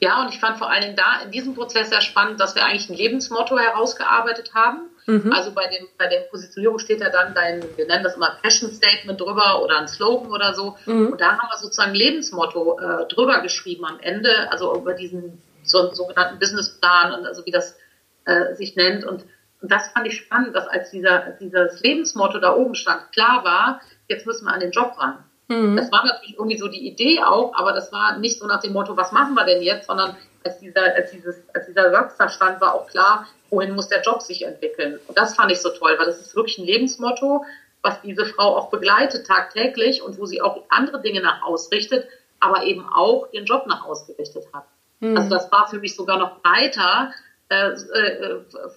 Ja, 0.00 0.22
und 0.22 0.28
ich 0.32 0.40
fand 0.40 0.58
vor 0.58 0.70
allen 0.70 0.82
Dingen 0.82 0.96
da 0.96 1.22
in 1.24 1.30
diesem 1.30 1.54
Prozess 1.54 1.90
sehr 1.90 2.00
spannend, 2.00 2.40
dass 2.40 2.54
wir 2.54 2.64
eigentlich 2.64 2.88
ein 2.88 2.96
Lebensmotto 2.96 3.58
herausgearbeitet 3.58 4.54
haben. 4.54 4.90
Mhm. 5.06 5.32
Also 5.32 5.52
bei, 5.52 5.66
dem, 5.66 5.88
bei 5.98 6.06
der 6.06 6.20
Positionierung 6.30 6.78
steht 6.78 7.00
ja 7.00 7.10
dann 7.10 7.34
dein, 7.34 7.64
wir 7.76 7.86
nennen 7.86 8.04
das 8.04 8.16
immer 8.16 8.36
Passion 8.42 8.70
Statement 8.70 9.20
drüber 9.20 9.62
oder 9.62 9.78
ein 9.78 9.88
Slogan 9.88 10.30
oder 10.30 10.54
so. 10.54 10.76
Mhm. 10.86 11.12
Und 11.12 11.20
da 11.20 11.38
haben 11.38 11.48
wir 11.50 11.58
sozusagen 11.58 11.90
ein 11.90 11.96
Lebensmotto 11.96 12.78
äh, 12.78 13.06
drüber 13.08 13.40
geschrieben 13.40 13.84
am 13.84 13.98
Ende, 14.00 14.50
also 14.50 14.74
über 14.76 14.94
diesen 14.94 15.42
so, 15.64 15.92
sogenannten 15.92 16.38
Businessplan 16.38 17.12
und 17.12 17.26
also 17.26 17.44
wie 17.46 17.50
das 17.50 17.76
äh, 18.24 18.54
sich 18.54 18.76
nennt. 18.76 19.04
Und, 19.04 19.24
und 19.60 19.72
das 19.72 19.88
fand 19.88 20.06
ich 20.06 20.18
spannend, 20.18 20.54
dass 20.54 20.68
als 20.68 20.90
dieser, 20.90 21.36
dieses 21.40 21.80
Lebensmotto 21.80 22.38
da 22.38 22.54
oben 22.54 22.74
stand, 22.74 23.12
klar 23.12 23.44
war, 23.44 23.80
jetzt 24.08 24.26
müssen 24.26 24.44
wir 24.46 24.52
an 24.52 24.60
den 24.60 24.70
Job 24.70 24.94
ran. 24.98 25.24
Mhm. 25.48 25.76
Das 25.76 25.90
war 25.92 26.04
natürlich 26.04 26.36
irgendwie 26.36 26.58
so 26.58 26.68
die 26.68 26.86
Idee 26.86 27.22
auch, 27.22 27.54
aber 27.54 27.72
das 27.72 27.92
war 27.92 28.18
nicht 28.18 28.38
so 28.38 28.46
nach 28.46 28.60
dem 28.60 28.72
Motto, 28.72 28.96
was 28.96 29.12
machen 29.12 29.34
wir 29.34 29.44
denn 29.44 29.62
jetzt, 29.62 29.86
sondern 29.86 30.16
als 30.44 30.58
dieser, 30.58 30.82
als 30.94 31.10
dieses, 31.10 31.36
als 31.54 31.66
dieser 31.66 31.90
Satz 31.90 32.16
da 32.16 32.28
stand, 32.28 32.60
war 32.60 32.74
auch 32.74 32.86
klar, 32.88 33.26
wohin 33.50 33.74
muss 33.74 33.88
der 33.88 34.02
Job 34.02 34.22
sich 34.22 34.44
entwickeln. 34.44 34.98
Und 35.06 35.16
das 35.18 35.34
fand 35.34 35.52
ich 35.52 35.60
so 35.60 35.70
toll, 35.70 35.94
weil 35.98 36.06
das 36.06 36.20
ist 36.20 36.34
wirklich 36.34 36.58
ein 36.58 36.64
Lebensmotto, 36.64 37.44
was 37.82 38.00
diese 38.02 38.24
Frau 38.24 38.56
auch 38.56 38.70
begleitet 38.70 39.26
tagtäglich 39.26 40.02
und 40.02 40.18
wo 40.18 40.26
sie 40.26 40.40
auch 40.40 40.62
andere 40.68 41.00
Dinge 41.00 41.20
nach 41.20 41.42
ausrichtet, 41.42 42.06
aber 42.40 42.64
eben 42.64 42.88
auch 42.88 43.28
ihren 43.32 43.44
Job 43.44 43.66
nach 43.66 43.84
ausgerichtet 43.84 44.44
hat. 44.52 44.64
Mhm. 45.00 45.16
Also 45.16 45.30
das 45.30 45.50
war 45.52 45.68
für 45.68 45.78
mich 45.78 45.96
sogar 45.96 46.18
noch 46.18 46.38
äh, 46.44 47.12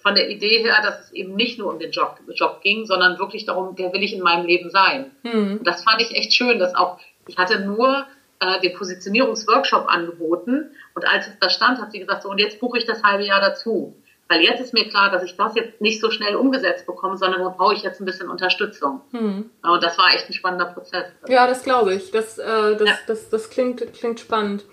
von 0.02 0.14
der 0.14 0.28
Idee 0.30 0.62
her, 0.62 0.76
dass 0.82 1.04
es 1.04 1.12
eben 1.12 1.34
nicht 1.34 1.58
nur 1.58 1.72
um 1.72 1.78
den 1.78 1.90
Job, 1.90 2.18
Job 2.34 2.60
ging, 2.62 2.86
sondern 2.86 3.18
wirklich 3.18 3.44
darum, 3.44 3.74
wer 3.76 3.92
will 3.92 4.02
ich 4.02 4.14
in 4.14 4.22
meinem 4.22 4.46
Leben 4.46 4.70
sein. 4.70 5.10
Mhm. 5.22 5.60
Das 5.64 5.82
fand 5.84 6.00
ich 6.00 6.14
echt 6.16 6.32
schön, 6.32 6.58
dass 6.58 6.74
auch, 6.74 6.98
ich 7.26 7.36
hatte 7.38 7.60
nur 7.60 8.06
äh, 8.40 8.60
den 8.60 8.76
Positionierungsworkshop 8.76 9.86
angeboten 9.88 10.70
und 10.94 11.06
als 11.06 11.26
es 11.28 11.38
da 11.40 11.48
stand, 11.50 11.80
hat 11.80 11.92
sie 11.92 12.00
gesagt, 12.00 12.22
so 12.22 12.30
und 12.30 12.38
jetzt 12.38 12.60
buche 12.60 12.78
ich 12.78 12.86
das 12.86 13.02
halbe 13.02 13.24
Jahr 13.24 13.40
dazu. 13.40 13.94
Weil 14.28 14.40
jetzt 14.40 14.60
ist 14.60 14.74
mir 14.74 14.88
klar, 14.88 15.10
dass 15.12 15.22
ich 15.22 15.36
das 15.36 15.54
jetzt 15.54 15.80
nicht 15.80 16.00
so 16.00 16.10
schnell 16.10 16.34
umgesetzt 16.34 16.84
bekomme, 16.84 17.16
sondern 17.16 17.42
da 17.42 17.48
brauche 17.50 17.74
ich 17.74 17.82
jetzt 17.84 18.00
ein 18.00 18.04
bisschen 18.04 18.28
Unterstützung. 18.28 19.00
Mhm. 19.12 19.50
Und 19.62 19.82
das 19.84 19.96
war 19.98 20.12
echt 20.14 20.28
ein 20.28 20.32
spannender 20.32 20.66
Prozess. 20.66 21.04
Ja, 21.28 21.46
das 21.46 21.62
glaube 21.62 21.94
ich. 21.94 22.10
Das, 22.10 22.36
äh, 22.36 22.76
das, 22.76 22.88
Ja. 22.88 22.98
das, 23.06 23.30
das 23.30 23.50
klingt, 23.50 23.80
klingt 23.94 24.18
spannend. 24.18 24.64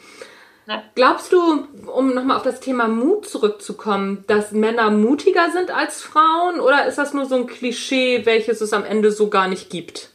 Ja. 0.66 0.84
Glaubst 0.96 1.32
du, 1.32 1.68
um 1.88 2.14
nochmal 2.14 2.38
auf 2.38 2.44
das 2.44 2.60
Thema 2.60 2.88
Mut 2.88 3.28
zurückzukommen, 3.28 4.24
dass 4.28 4.52
Männer 4.52 4.90
mutiger 4.92 5.52
sind 5.52 5.72
als 5.72 6.02
Frauen 6.02 6.60
oder 6.60 6.86
ist 6.86 6.98
das 6.98 7.14
nur 7.14 7.26
so 7.26 7.36
ein 7.36 7.48
Klischee, 7.48 8.26
welches 8.26 8.62
es 8.62 8.72
am 8.72 8.86
Ende 8.86 9.12
so 9.12 9.30
gar 9.30 9.48
nicht 9.48 9.70
gibt? 9.70 10.10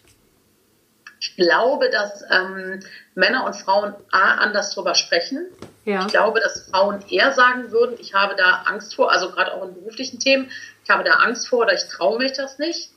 Ich 1.21 1.37
glaube, 1.37 1.91
dass 1.91 2.23
ähm, 2.31 2.81
Männer 3.15 3.45
und 3.45 3.57
Frauen 3.57 3.95
A, 4.11 4.37
anders 4.37 4.71
drüber 4.75 4.95
sprechen. 4.95 5.47
Ja. 5.85 6.03
Ich 6.07 6.13
glaube, 6.13 6.41
dass 6.41 6.69
Frauen 6.71 7.03
eher 7.09 7.33
sagen 7.33 7.71
würden, 7.73 7.97
ich 7.99 8.15
habe 8.15 8.37
da 8.37 8.63
Angst 8.67 8.95
vor, 8.95 9.11
also 9.11 9.31
gerade 9.31 9.53
auch 9.53 9.65
in 9.65 9.75
beruflichen 9.75 10.21
Themen, 10.21 10.51
ich 10.85 10.91
habe 10.91 11.05
da 11.05 11.15
Angst 11.15 11.49
vor 11.49 11.61
oder 11.61 11.75
ich 11.75 11.89
traue 11.89 12.19
mich 12.19 12.33
das 12.35 12.59
nicht. 12.59 12.91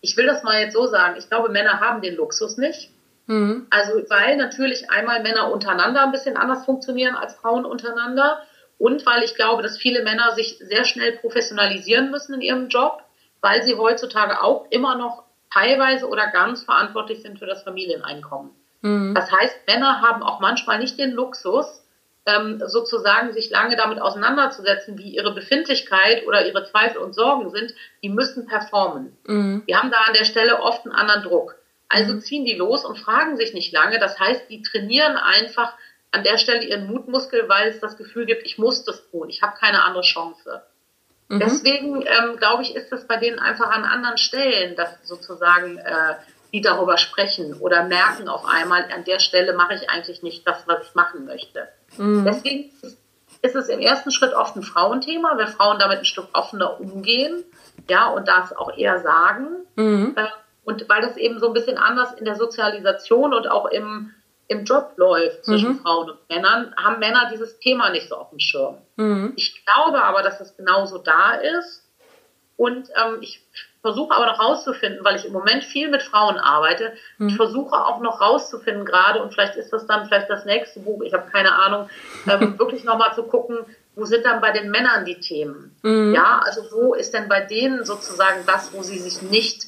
Ich 0.00 0.16
will 0.16 0.26
das 0.26 0.42
mal 0.42 0.60
jetzt 0.60 0.72
so 0.72 0.86
sagen, 0.86 1.16
ich 1.18 1.28
glaube, 1.28 1.50
Männer 1.50 1.80
haben 1.80 2.00
den 2.02 2.16
Luxus 2.16 2.56
nicht. 2.56 2.90
Mhm. 3.26 3.66
Also 3.70 4.02
weil 4.08 4.36
natürlich 4.36 4.90
einmal 4.90 5.22
Männer 5.22 5.50
untereinander 5.50 6.02
ein 6.02 6.12
bisschen 6.12 6.36
anders 6.36 6.64
funktionieren 6.64 7.14
als 7.14 7.34
Frauen 7.34 7.64
untereinander 7.64 8.40
und 8.78 9.04
weil 9.06 9.22
ich 9.22 9.34
glaube, 9.34 9.62
dass 9.62 9.78
viele 9.78 10.02
Männer 10.02 10.32
sich 10.32 10.58
sehr 10.58 10.84
schnell 10.84 11.12
professionalisieren 11.12 12.10
müssen 12.10 12.34
in 12.34 12.40
ihrem 12.40 12.68
Job, 12.68 13.02
weil 13.40 13.62
sie 13.62 13.74
heutzutage 13.74 14.42
auch 14.42 14.66
immer 14.70 14.96
noch 14.96 15.24
teilweise 15.52 16.08
oder 16.08 16.28
ganz 16.28 16.64
verantwortlich 16.64 17.22
sind 17.22 17.38
für 17.38 17.46
das 17.46 17.62
Familieneinkommen. 17.62 18.50
Mhm. 18.82 19.14
Das 19.14 19.30
heißt, 19.32 19.66
Männer 19.66 20.00
haben 20.00 20.22
auch 20.22 20.40
manchmal 20.40 20.78
nicht 20.78 20.98
den 20.98 21.12
Luxus, 21.12 21.82
ähm, 22.26 22.60
sozusagen 22.66 23.32
sich 23.32 23.50
lange 23.50 23.76
damit 23.76 24.00
auseinanderzusetzen, 24.00 24.98
wie 24.98 25.14
ihre 25.14 25.32
Befindlichkeit 25.32 26.26
oder 26.26 26.44
ihre 26.46 26.64
Zweifel 26.64 26.98
und 26.98 27.14
Sorgen 27.14 27.50
sind. 27.50 27.72
Die 28.02 28.08
müssen 28.08 28.46
performen. 28.46 29.16
Mhm. 29.26 29.62
Die 29.68 29.76
haben 29.76 29.90
da 29.90 29.98
an 30.06 30.14
der 30.14 30.24
Stelle 30.24 30.60
oft 30.60 30.84
einen 30.84 30.94
anderen 30.94 31.22
Druck. 31.22 31.56
Also 31.88 32.18
ziehen 32.18 32.44
die 32.44 32.54
los 32.54 32.84
und 32.84 32.98
fragen 32.98 33.36
sich 33.36 33.54
nicht 33.54 33.72
lange. 33.72 33.98
Das 33.98 34.18
heißt, 34.18 34.50
die 34.50 34.62
trainieren 34.62 35.16
einfach 35.16 35.74
an 36.10 36.24
der 36.24 36.38
Stelle 36.38 36.64
ihren 36.64 36.86
Mutmuskel, 36.86 37.48
weil 37.48 37.68
es 37.68 37.80
das 37.80 37.96
Gefühl 37.96 38.26
gibt, 38.26 38.44
ich 38.44 38.58
muss 38.58 38.84
das 38.84 39.08
tun, 39.10 39.28
ich 39.28 39.42
habe 39.42 39.56
keine 39.58 39.84
andere 39.84 40.02
Chance. 40.02 40.62
Mhm. 41.28 41.40
Deswegen 41.40 42.02
ähm, 42.02 42.36
glaube 42.36 42.62
ich, 42.62 42.74
ist 42.74 42.92
es 42.92 43.06
bei 43.06 43.16
denen 43.16 43.38
einfach 43.38 43.70
an 43.70 43.84
anderen 43.84 44.16
Stellen, 44.16 44.76
dass 44.76 45.06
sozusagen 45.06 45.78
äh, 45.78 46.14
die 46.52 46.60
darüber 46.60 46.96
sprechen 46.96 47.54
oder 47.54 47.84
merken 47.84 48.28
auf 48.28 48.44
einmal, 48.46 48.88
an 48.92 49.04
der 49.04 49.18
Stelle 49.18 49.54
mache 49.54 49.74
ich 49.74 49.90
eigentlich 49.90 50.22
nicht 50.22 50.46
das, 50.46 50.66
was 50.66 50.86
ich 50.86 50.94
machen 50.94 51.26
möchte. 51.26 51.68
Mhm. 51.96 52.24
Deswegen 52.24 52.70
ist, 52.82 52.98
ist 53.42 53.56
es 53.56 53.68
im 53.68 53.80
ersten 53.80 54.10
Schritt 54.10 54.32
oft 54.32 54.56
ein 54.56 54.62
Frauenthema, 54.62 55.36
weil 55.36 55.48
Frauen 55.48 55.78
damit 55.78 55.98
ein 55.98 56.04
Stück 56.04 56.28
offener 56.32 56.80
umgehen. 56.80 57.44
ja, 57.88 58.08
und 58.08 58.26
das 58.28 58.56
auch 58.56 58.76
eher 58.76 59.00
sagen. 59.00 59.48
Mhm. 59.74 60.14
Äh, 60.16 60.26
und 60.66 60.88
weil 60.88 61.00
das 61.00 61.16
eben 61.16 61.38
so 61.38 61.46
ein 61.46 61.52
bisschen 61.52 61.78
anders 61.78 62.12
in 62.14 62.24
der 62.24 62.34
Sozialisation 62.34 63.32
und 63.32 63.48
auch 63.48 63.66
im, 63.66 64.12
im 64.48 64.64
Job 64.64 64.94
läuft 64.96 65.44
zwischen 65.44 65.74
mhm. 65.74 65.78
Frauen 65.78 66.10
und 66.10 66.28
Männern, 66.28 66.74
haben 66.76 66.98
Männer 66.98 67.30
dieses 67.32 67.60
Thema 67.60 67.90
nicht 67.90 68.08
so 68.08 68.16
auf 68.16 68.30
dem 68.30 68.40
Schirm. 68.40 68.78
Mhm. 68.96 69.32
Ich 69.36 69.64
glaube 69.64 70.02
aber, 70.02 70.22
dass 70.22 70.40
es 70.40 70.56
genauso 70.56 70.98
da 70.98 71.34
ist. 71.34 71.84
Und 72.56 72.88
ähm, 72.96 73.18
ich 73.20 73.46
versuche 73.82 74.14
aber 74.14 74.26
noch 74.26 74.40
rauszufinden, 74.40 75.04
weil 75.04 75.14
ich 75.16 75.26
im 75.26 75.32
Moment 75.32 75.62
viel 75.62 75.88
mit 75.88 76.02
Frauen 76.02 76.38
arbeite, 76.38 76.94
mhm. 77.18 77.28
ich 77.28 77.36
versuche 77.36 77.76
auch 77.76 78.00
noch 78.00 78.20
rauszufinden 78.20 78.84
gerade, 78.84 79.22
und 79.22 79.32
vielleicht 79.32 79.56
ist 79.56 79.72
das 79.72 79.86
dann 79.86 80.06
vielleicht 80.06 80.30
das 80.30 80.46
nächste 80.46 80.80
Buch, 80.80 81.02
ich 81.02 81.12
habe 81.12 81.30
keine 81.30 81.52
Ahnung, 81.52 81.88
ähm, 82.26 82.58
wirklich 82.58 82.82
nochmal 82.82 83.14
zu 83.14 83.24
gucken, 83.24 83.58
wo 83.94 84.04
sind 84.04 84.24
dann 84.24 84.40
bei 84.40 84.52
den 84.52 84.70
Männern 84.70 85.04
die 85.04 85.20
Themen? 85.20 85.76
Mhm. 85.82 86.14
Ja, 86.14 86.40
also 86.44 86.62
wo 86.72 86.94
ist 86.94 87.14
denn 87.14 87.28
bei 87.28 87.42
denen 87.42 87.84
sozusagen 87.84 88.44
das, 88.46 88.72
wo 88.72 88.82
sie 88.82 88.98
sich 88.98 89.22
nicht 89.22 89.65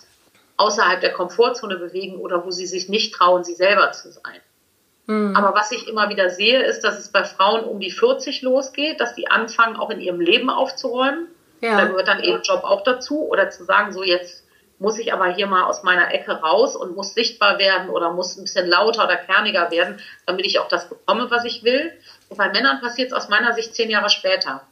außerhalb 0.58 1.00
der 1.00 1.12
Komfortzone 1.12 1.76
bewegen 1.76 2.16
oder 2.16 2.44
wo 2.44 2.50
sie 2.50 2.66
sich 2.66 2.88
nicht 2.88 3.14
trauen, 3.14 3.44
sie 3.44 3.54
selber 3.54 3.92
zu 3.92 4.12
sein? 4.12 4.40
Mhm. 5.06 5.34
Aber 5.34 5.54
was 5.54 5.72
ich 5.72 5.88
immer 5.88 6.10
wieder 6.10 6.28
sehe, 6.28 6.62
ist, 6.62 6.82
dass 6.84 6.98
es 6.98 7.10
bei 7.10 7.24
Frauen 7.24 7.64
um 7.64 7.80
die 7.80 7.90
40 7.90 8.42
losgeht, 8.42 9.00
dass 9.00 9.14
die 9.14 9.30
anfangen, 9.30 9.76
auch 9.76 9.90
in 9.90 10.00
ihrem 10.00 10.20
Leben 10.20 10.50
aufzuräumen 10.50 11.28
ja. 11.60 11.76
Da 11.76 11.86
gehört 11.86 12.08
dann 12.08 12.22
eben 12.22 12.42
Job 12.42 12.64
auch 12.64 12.82
dazu. 12.82 13.26
Oder 13.28 13.50
zu 13.50 13.64
sagen, 13.64 13.92
so 13.92 14.02
jetzt 14.02 14.44
muss 14.78 14.98
ich 14.98 15.12
aber 15.12 15.26
hier 15.26 15.48
mal 15.48 15.64
aus 15.64 15.82
meiner 15.82 16.14
Ecke 16.14 16.32
raus 16.32 16.76
und 16.76 16.94
muss 16.94 17.14
sichtbar 17.14 17.58
werden 17.58 17.90
oder 17.90 18.12
muss 18.12 18.36
ein 18.36 18.42
bisschen 18.42 18.68
lauter 18.68 19.04
oder 19.04 19.16
kerniger 19.16 19.70
werden, 19.72 20.00
damit 20.24 20.46
ich 20.46 20.60
auch 20.60 20.68
das 20.68 20.88
bekomme, 20.88 21.30
was 21.30 21.44
ich 21.44 21.64
will. 21.64 21.92
Und 22.28 22.36
bei 22.36 22.48
Männern 22.50 22.80
passiert 22.80 23.08
es 23.08 23.16
aus 23.16 23.28
meiner 23.28 23.52
Sicht 23.54 23.74
zehn 23.74 23.90
Jahre 23.90 24.08
später. 24.08 24.62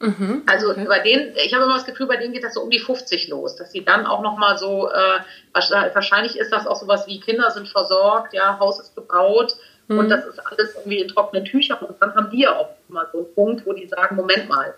Mhm, 0.00 0.42
also 0.46 0.70
okay. 0.70 0.86
bei 0.86 1.00
denen, 1.00 1.34
ich 1.34 1.52
habe 1.54 1.64
immer 1.64 1.74
das 1.74 1.84
Gefühl, 1.84 2.06
bei 2.06 2.16
denen 2.16 2.32
geht 2.32 2.44
das 2.44 2.54
so 2.54 2.60
um 2.60 2.70
die 2.70 2.78
50 2.78 3.28
los, 3.28 3.56
dass 3.56 3.72
sie 3.72 3.84
dann 3.84 4.06
auch 4.06 4.22
nochmal 4.22 4.56
so, 4.56 4.88
äh, 4.88 5.20
wahrscheinlich 5.52 6.38
ist 6.38 6.52
das 6.52 6.68
auch 6.68 6.76
sowas 6.76 7.06
wie 7.08 7.18
Kinder 7.18 7.50
sind 7.50 7.68
versorgt, 7.68 8.32
ja, 8.32 8.60
Haus 8.60 8.78
ist 8.78 8.94
gebaut 8.94 9.56
mhm. 9.88 9.98
und 9.98 10.08
das 10.08 10.24
ist 10.24 10.38
alles 10.38 10.76
irgendwie 10.76 11.00
in 11.00 11.08
trockenen 11.08 11.44
Tüchern 11.44 11.78
und 11.80 12.00
dann 12.00 12.14
haben 12.14 12.30
die 12.30 12.42
ja 12.42 12.56
auch 12.56 12.68
immer 12.88 13.08
so 13.10 13.18
einen 13.18 13.34
Punkt, 13.34 13.66
wo 13.66 13.72
die 13.72 13.88
sagen, 13.88 14.14
Moment 14.14 14.48
mal, 14.48 14.72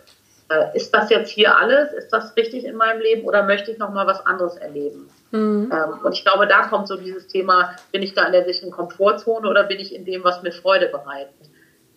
äh, 0.51 0.75
ist 0.75 0.95
das 0.95 1.11
jetzt 1.11 1.31
hier 1.31 1.57
alles? 1.57 1.93
Ist 1.93 2.09
das 2.09 2.35
richtig 2.37 2.65
in 2.65 2.77
meinem 2.77 3.01
Leben 3.01 3.27
oder 3.27 3.45
möchte 3.45 3.71
ich 3.71 3.79
noch 3.79 3.91
mal 3.91 4.07
was 4.07 4.25
anderes 4.27 4.57
erleben? 4.57 5.09
Mhm. 5.33 5.71
Ähm, 5.73 6.01
und 6.03 6.13
ich 6.13 6.25
glaube, 6.25 6.47
da 6.47 6.63
kommt 6.63 6.89
so 6.89 6.97
dieses 6.97 7.29
Thema, 7.29 7.77
bin 7.93 8.03
ich 8.03 8.15
da 8.15 8.25
in 8.25 8.33
der 8.33 8.45
sicheren 8.45 8.71
Komfortzone 8.71 9.49
oder 9.49 9.65
bin 9.65 9.79
ich 9.79 9.95
in 9.95 10.05
dem, 10.05 10.25
was 10.25 10.43
mir 10.43 10.53
Freude 10.53 10.89
bereitet? 10.89 11.50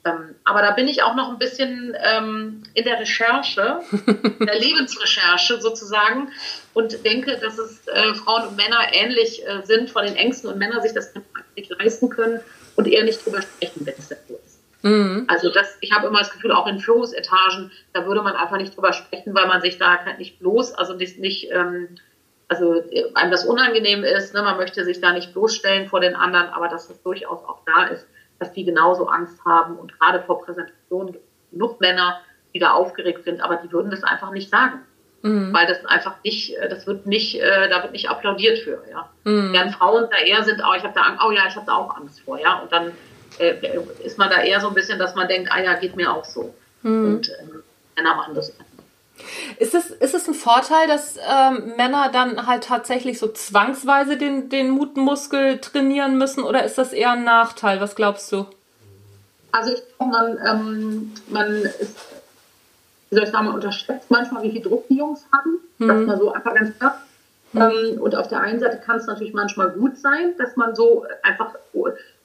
Ähm, 0.06 0.36
aber 0.44 0.62
da 0.62 0.72
bin 0.72 0.88
ich 0.88 1.02
auch 1.02 1.16
noch 1.16 1.30
ein 1.30 1.40
bisschen 1.40 1.96
ähm, 2.02 2.64
in 2.74 2.84
der 2.84 3.00
Recherche, 3.00 3.80
in 4.06 4.46
der 4.46 4.60
Lebensrecherche 4.60 5.62
sozusagen 5.62 6.30
und 6.74 7.06
denke, 7.06 7.38
dass 7.38 7.58
es 7.58 7.88
äh, 7.88 8.14
Frauen 8.14 8.50
und 8.50 8.58
Männer 8.58 8.80
ähnlich 8.92 9.48
äh, 9.48 9.62
sind 9.64 9.90
von 9.90 10.06
den 10.06 10.16
Ängsten 10.16 10.50
und 10.50 10.58
Männer 10.58 10.82
sich 10.82 10.94
das 10.94 11.14
nicht 11.56 11.70
leisten 11.80 12.10
können 12.10 12.42
und 12.76 12.88
eher 12.88 13.06
nicht 13.06 13.26
drüber 13.26 13.42
sprechen, 13.42 13.86
wenn 13.86 13.96
es 13.98 14.10
denn 14.10 14.18
so 14.28 14.40
ist. 14.46 14.60
Mhm. 14.84 15.26
Also 15.30 15.50
das, 15.50 15.78
ich 15.80 15.94
habe 15.94 16.08
immer 16.08 16.20
das 16.20 16.32
Gefühl, 16.32 16.52
auch 16.52 16.68
in 16.68 16.80
Führungsetagen, 16.80 17.72
da 17.94 18.06
würde 18.06 18.22
man 18.22 18.36
einfach 18.36 18.58
nicht 18.58 18.76
drüber 18.76 18.92
sprechen, 18.92 19.34
weil 19.34 19.48
man 19.48 19.62
sich 19.62 19.78
da 19.78 19.98
nicht 20.18 20.40
bloß, 20.40 20.74
also 20.74 20.94
nicht, 20.94 21.20
nicht 21.20 21.50
ähm, 21.52 21.96
also 22.50 22.84
einem 23.14 23.32
das 23.32 23.46
unangenehm 23.46 24.04
ist, 24.04 24.34
ne, 24.34 24.42
man 24.42 24.58
möchte 24.58 24.84
sich 24.84 25.00
da 25.00 25.14
nicht 25.14 25.34
bloßstellen 25.34 25.88
vor 25.88 26.02
den 26.02 26.16
anderen, 26.16 26.48
aber 26.50 26.68
dass 26.68 26.90
es 26.90 27.02
durchaus 27.02 27.44
auch 27.46 27.62
da 27.66 27.86
ist, 27.86 28.06
dass 28.44 28.54
die 28.54 28.66
genauso 28.66 29.08
Angst 29.08 29.44
haben 29.46 29.78
und 29.78 29.98
gerade 30.00 30.22
vor 30.24 30.42
Präsentationen 30.42 31.14
gibt 31.14 31.26
es 31.26 31.52
genug 31.52 31.80
Männer, 31.80 32.20
die 32.54 32.60
da 32.60 32.72
aufgeregt 32.72 33.24
sind, 33.24 33.42
aber 33.42 33.56
die 33.58 33.72
würden 33.72 33.90
das 33.90 34.04
einfach 34.04 34.32
nicht 34.32 34.50
sagen. 34.50 34.80
Mhm. 35.22 35.54
Weil 35.54 35.66
das 35.68 35.86
einfach 35.86 36.16
nicht, 36.24 36.58
äh, 36.58 36.68
das 36.68 36.86
wird 36.86 37.06
nicht, 37.06 37.40
äh, 37.40 37.70
da 37.70 37.82
wird 37.82 37.94
nicht 37.94 38.10
applaudiert 38.10 38.60
für, 38.60 38.84
ja. 38.92 39.10
Mhm. 39.24 39.54
Während 39.54 39.74
Frauen 39.76 40.08
da 40.12 40.18
eher 40.18 40.44
sind, 40.44 40.62
oh, 40.62 40.74
ich 40.76 40.84
habe 40.84 40.94
da 40.94 41.02
Angst, 41.02 41.24
oh 41.26 41.32
ja, 41.32 41.44
ich 41.48 41.56
habe 41.56 41.66
da 41.66 41.76
auch 41.76 41.96
Angst 41.96 42.20
vor, 42.22 42.38
ja. 42.40 42.60
Und 42.60 42.72
dann 42.72 42.92
äh, 43.40 43.56
ist 44.04 44.18
man 44.18 44.30
da 44.30 44.42
eher 44.42 44.60
so 44.60 44.68
ein 44.68 44.74
bisschen, 44.74 45.00
dass 45.00 45.16
man 45.16 45.30
denkt, 45.30 45.50
ah 45.52 45.62
ja, 45.62 45.76
geht 45.76 45.96
mir 45.96 46.14
auch 46.14 46.26
so. 46.26 46.54
Mhm. 46.82 47.06
Und 47.06 47.30
ähm, 47.40 47.64
Männer 47.96 48.16
machen 48.16 48.36
das 48.36 48.54
ist 49.60 49.76
es, 49.76 49.92
ist 49.92 50.14
es 50.14 50.28
ein 50.28 50.33
Vorteil, 50.44 50.88
dass 50.90 51.16
ähm, 51.18 51.74
Männer 51.78 52.10
dann 52.12 52.46
halt 52.46 52.66
tatsächlich 52.66 53.18
so 53.18 53.30
zwangsweise 53.30 54.18
den, 54.18 54.50
den 54.50 54.72
Mutmuskel 54.72 55.60
trainieren 55.60 56.18
müssen 56.18 56.44
oder 56.44 56.66
ist 56.66 56.78
das 56.78 56.92
eher 56.92 57.12
ein 57.12 57.24
Nachteil? 57.24 57.80
Was 57.80 57.96
glaubst 57.96 58.30
du? 58.34 58.46
Also 59.54 59.72
ich 59.72 59.82
glaube, 59.98 60.12
man, 60.12 60.38
ähm, 60.46 61.14
man 61.30 61.48
ist, 61.62 61.96
wie 63.10 63.16
soll 63.16 63.24
ich 63.24 63.30
sagen, 63.30 63.46
man 63.46 63.56
unterschätzt 63.56 64.12
manchmal, 64.12 64.44
wie 64.44 64.52
viel 64.52 64.62
Druck 64.62 64.86
die 64.90 64.98
Jungs 64.98 65.24
haben. 65.32 65.60
Mhm. 65.78 65.88
Das 65.88 66.08
mal 66.08 66.18
so 66.18 66.34
einfach 66.34 66.54
ganz 66.54 66.78
klar. 66.78 67.02
Mhm. 67.54 67.62
Ähm, 67.62 68.02
und 68.02 68.14
auf 68.14 68.28
der 68.28 68.42
einen 68.42 68.60
Seite 68.60 68.82
kann 68.86 68.98
es 68.98 69.06
natürlich 69.06 69.34
manchmal 69.34 69.70
gut 69.70 69.98
sein, 69.98 70.34
dass 70.38 70.58
man 70.58 70.76
so 70.76 71.06
einfach 71.22 71.56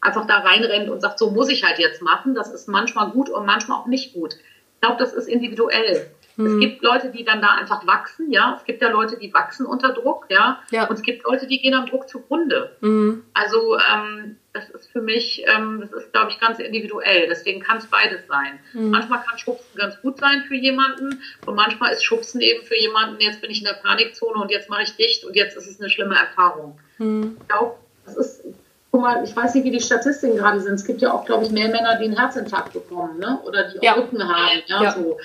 einfach 0.01 0.27
da 0.27 0.39
reinrennt 0.39 0.91
und 0.91 1.01
sagt, 1.01 1.21
so 1.21 1.31
muss 1.31 1.51
ich 1.51 1.63
halt 1.63 1.79
jetzt 1.79 2.03
machen. 2.03 2.35
Das 2.35 2.53
ist 2.53 2.67
manchmal 2.67 3.11
gut 3.11 3.31
und 3.31 3.47
manchmal 3.47 3.79
auch 3.79 3.87
nicht 3.87 4.13
gut. 4.13 4.35
Ich 4.35 4.81
glaube, 4.81 4.97
das 4.99 5.13
ist 5.13 5.29
individuell. 5.29 6.11
Mhm. 6.39 6.47
Es 6.47 6.61
gibt 6.61 6.83
Leute, 6.83 7.11
die 7.11 7.25
dann 7.25 7.43
da 7.43 7.55
einfach 7.55 7.85
wachsen, 7.87 8.31
ja. 8.31 8.55
Es 8.57 8.65
gibt 8.65 8.81
ja 8.81 8.89
Leute, 8.91 9.19
die 9.19 9.35
wachsen 9.35 9.67
unter 9.67 9.93
Druck, 9.93 10.27
ja. 10.31 10.63
ja. 10.71 10.87
Und 10.87 10.95
es 10.95 11.03
gibt 11.03 11.25
Leute, 11.25 11.49
die 11.49 11.61
gehen 11.61 11.75
am 11.75 11.87
Druck 11.87 12.09
zugrunde. 12.09 12.77
Mhm. 12.81 13.25
Also 13.35 13.77
ähm, 13.77 14.37
das 14.53 14.71
ist 14.71 14.91
für 14.93 15.03
mich, 15.03 15.45
ähm, 15.49 15.81
das 15.81 15.93
ist, 15.93 16.13
glaube 16.13 16.31
ich, 16.31 16.39
ganz 16.39 16.61
individuell. 16.61 17.27
Deswegen 17.29 17.61
kann 17.61 17.79
es 17.79 17.87
beides 17.87 18.27
sein. 18.29 18.61
Mhm. 18.73 18.91
Manchmal 18.91 19.21
kann 19.25 19.37
Schubsen 19.37 19.77
ganz 19.77 20.01
gut 20.01 20.19
sein 20.21 20.45
für 20.47 20.55
jemanden 20.55 21.21
und 21.45 21.55
manchmal 21.57 21.93
ist 21.93 22.05
Schubsen 22.05 22.41
eben 22.41 22.65
für 22.65 22.79
jemanden, 22.79 23.21
jetzt 23.21 23.41
bin 23.41 23.51
ich 23.51 23.59
in 23.59 23.65
der 23.65 23.75
Panikzone 23.75 24.41
und 24.41 24.53
jetzt 24.53 24.71
mache 24.71 24.85
ich 24.85 24.95
dicht 24.95 25.25
und 25.25 25.35
jetzt 25.35 25.57
ist 25.57 25.67
es 25.67 25.81
eine 25.81 25.91
schlimme 25.91 26.15
Erfahrung. 26.15 26.79
Mhm. 26.99 27.37
Ich 27.41 27.49
glaube, 27.49 27.79
das 28.07 28.17
ist 28.17 28.45
guck 28.91 29.01
mal, 29.01 29.23
ich 29.25 29.35
weiß 29.37 29.55
nicht, 29.55 29.65
wie 29.65 29.71
die 29.71 29.81
Statistiken 29.81 30.37
gerade 30.37 30.61
sind. 30.61 30.75
Es 30.75 30.85
gibt 30.85 31.03
ja 31.03 31.13
auch, 31.13 31.25
glaube 31.25 31.45
ich, 31.45 31.51
mehr 31.51 31.69
Männer, 31.69 31.97
die 31.99 32.05
einen 32.05 32.19
Herzinfarkt 32.19 32.73
bekommen, 32.73 33.19
ne? 33.19 33.39
Oder 33.45 33.71
die 33.71 33.85
ja. 33.85 33.93
Rücken 33.95 34.23
haben. 34.23 34.63
Ja, 34.67 34.83
ja, 34.83 34.93
So. 34.93 35.19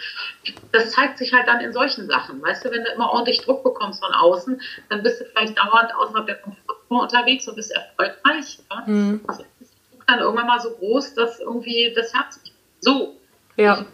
Das 0.71 0.91
zeigt 0.91 1.17
sich 1.17 1.33
halt 1.33 1.47
dann 1.47 1.61
in 1.61 1.71
solchen 1.71 2.07
Sachen. 2.07 2.41
Weißt 2.41 2.65
du, 2.65 2.71
wenn 2.71 2.83
du 2.83 2.91
immer 2.91 3.11
ordentlich 3.11 3.41
Druck 3.41 3.63
bekommst 3.63 4.03
von 4.03 4.13
außen, 4.13 4.61
dann 4.89 5.03
bist 5.03 5.21
du 5.21 5.25
vielleicht 5.25 5.57
dauernd 5.57 5.95
außerhalb 5.95 6.25
der 6.25 6.35
Komfortzone 6.35 7.01
unterwegs 7.01 7.47
und 7.47 7.55
bist 7.55 7.71
erfolgreich. 7.71 8.59
Ja? 8.69 8.83
Mhm. 8.85 9.21
Also 9.27 9.43
ist 9.59 9.71
der 9.71 9.97
Druck 9.97 10.07
dann 10.07 10.19
irgendwann 10.19 10.47
mal 10.47 10.59
so 10.59 10.71
groß, 10.71 11.13
dass 11.13 11.39
irgendwie 11.39 11.93
das 11.95 12.13
Herz 12.13 12.39
so. 12.81 13.15
Ja. 13.55 13.85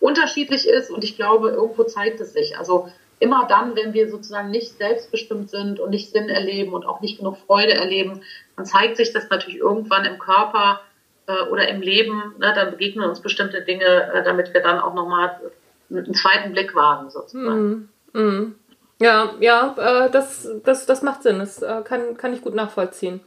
unterschiedlich 0.00 0.66
ist 0.66 0.90
und 0.90 1.04
ich 1.04 1.16
glaube, 1.16 1.50
irgendwo 1.50 1.84
zeigt 1.84 2.20
es 2.20 2.32
sich. 2.32 2.58
Also 2.58 2.90
immer 3.20 3.46
dann, 3.46 3.76
wenn 3.76 3.92
wir 3.92 4.10
sozusagen 4.10 4.50
nicht 4.50 4.76
selbstbestimmt 4.78 5.50
sind 5.50 5.78
und 5.78 5.90
nicht 5.90 6.10
Sinn 6.10 6.28
erleben 6.28 6.72
und 6.72 6.84
auch 6.84 7.00
nicht 7.00 7.18
genug 7.18 7.36
Freude 7.46 7.74
erleben, 7.74 8.22
dann 8.56 8.64
zeigt 8.66 8.96
sich 8.96 9.12
das 9.12 9.28
natürlich 9.28 9.60
irgendwann 9.60 10.06
im 10.06 10.18
Körper 10.18 10.80
äh, 11.26 11.42
oder 11.50 11.68
im 11.68 11.82
Leben. 11.82 12.34
Ne, 12.38 12.52
dann 12.54 12.70
begegnen 12.72 13.08
uns 13.08 13.20
bestimmte 13.20 13.62
Dinge, 13.62 13.84
äh, 13.84 14.24
damit 14.24 14.52
wir 14.54 14.62
dann 14.62 14.80
auch 14.80 14.94
nochmal 14.94 15.38
einen 15.90 16.14
zweiten 16.14 16.52
Blick 16.52 16.74
wagen, 16.74 17.10
sozusagen. 17.10 17.90
Mm, 18.12 18.18
mm. 18.18 18.54
Ja, 19.00 19.34
ja, 19.40 19.74
äh, 19.78 20.10
das, 20.10 20.48
das, 20.64 20.86
das 20.86 21.02
macht 21.02 21.22
Sinn. 21.22 21.38
Das 21.38 21.62
äh, 21.62 21.82
kann, 21.84 22.16
kann 22.16 22.32
ich 22.32 22.42
gut 22.42 22.54
nachvollziehen. 22.54 23.20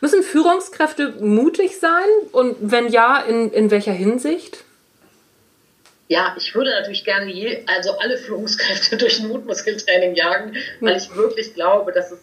Müssen 0.00 0.22
Führungskräfte 0.22 1.14
mutig 1.20 1.78
sein? 1.78 2.08
Und 2.32 2.56
wenn 2.60 2.88
ja, 2.88 3.18
in, 3.18 3.50
in 3.50 3.70
welcher 3.70 3.92
Hinsicht? 3.92 4.64
Ja, 6.08 6.34
ich 6.38 6.54
würde 6.54 6.70
natürlich 6.70 7.04
gerne 7.04 7.30
je, 7.30 7.64
also 7.66 7.98
alle 7.98 8.16
Führungskräfte 8.16 8.96
durch 8.98 9.20
ein 9.20 9.28
Mutmuskeltraining 9.28 10.14
jagen, 10.14 10.56
weil 10.80 10.96
ich 10.96 11.14
wirklich 11.14 11.54
glaube, 11.54 11.92
dass 11.92 12.10
es, 12.10 12.20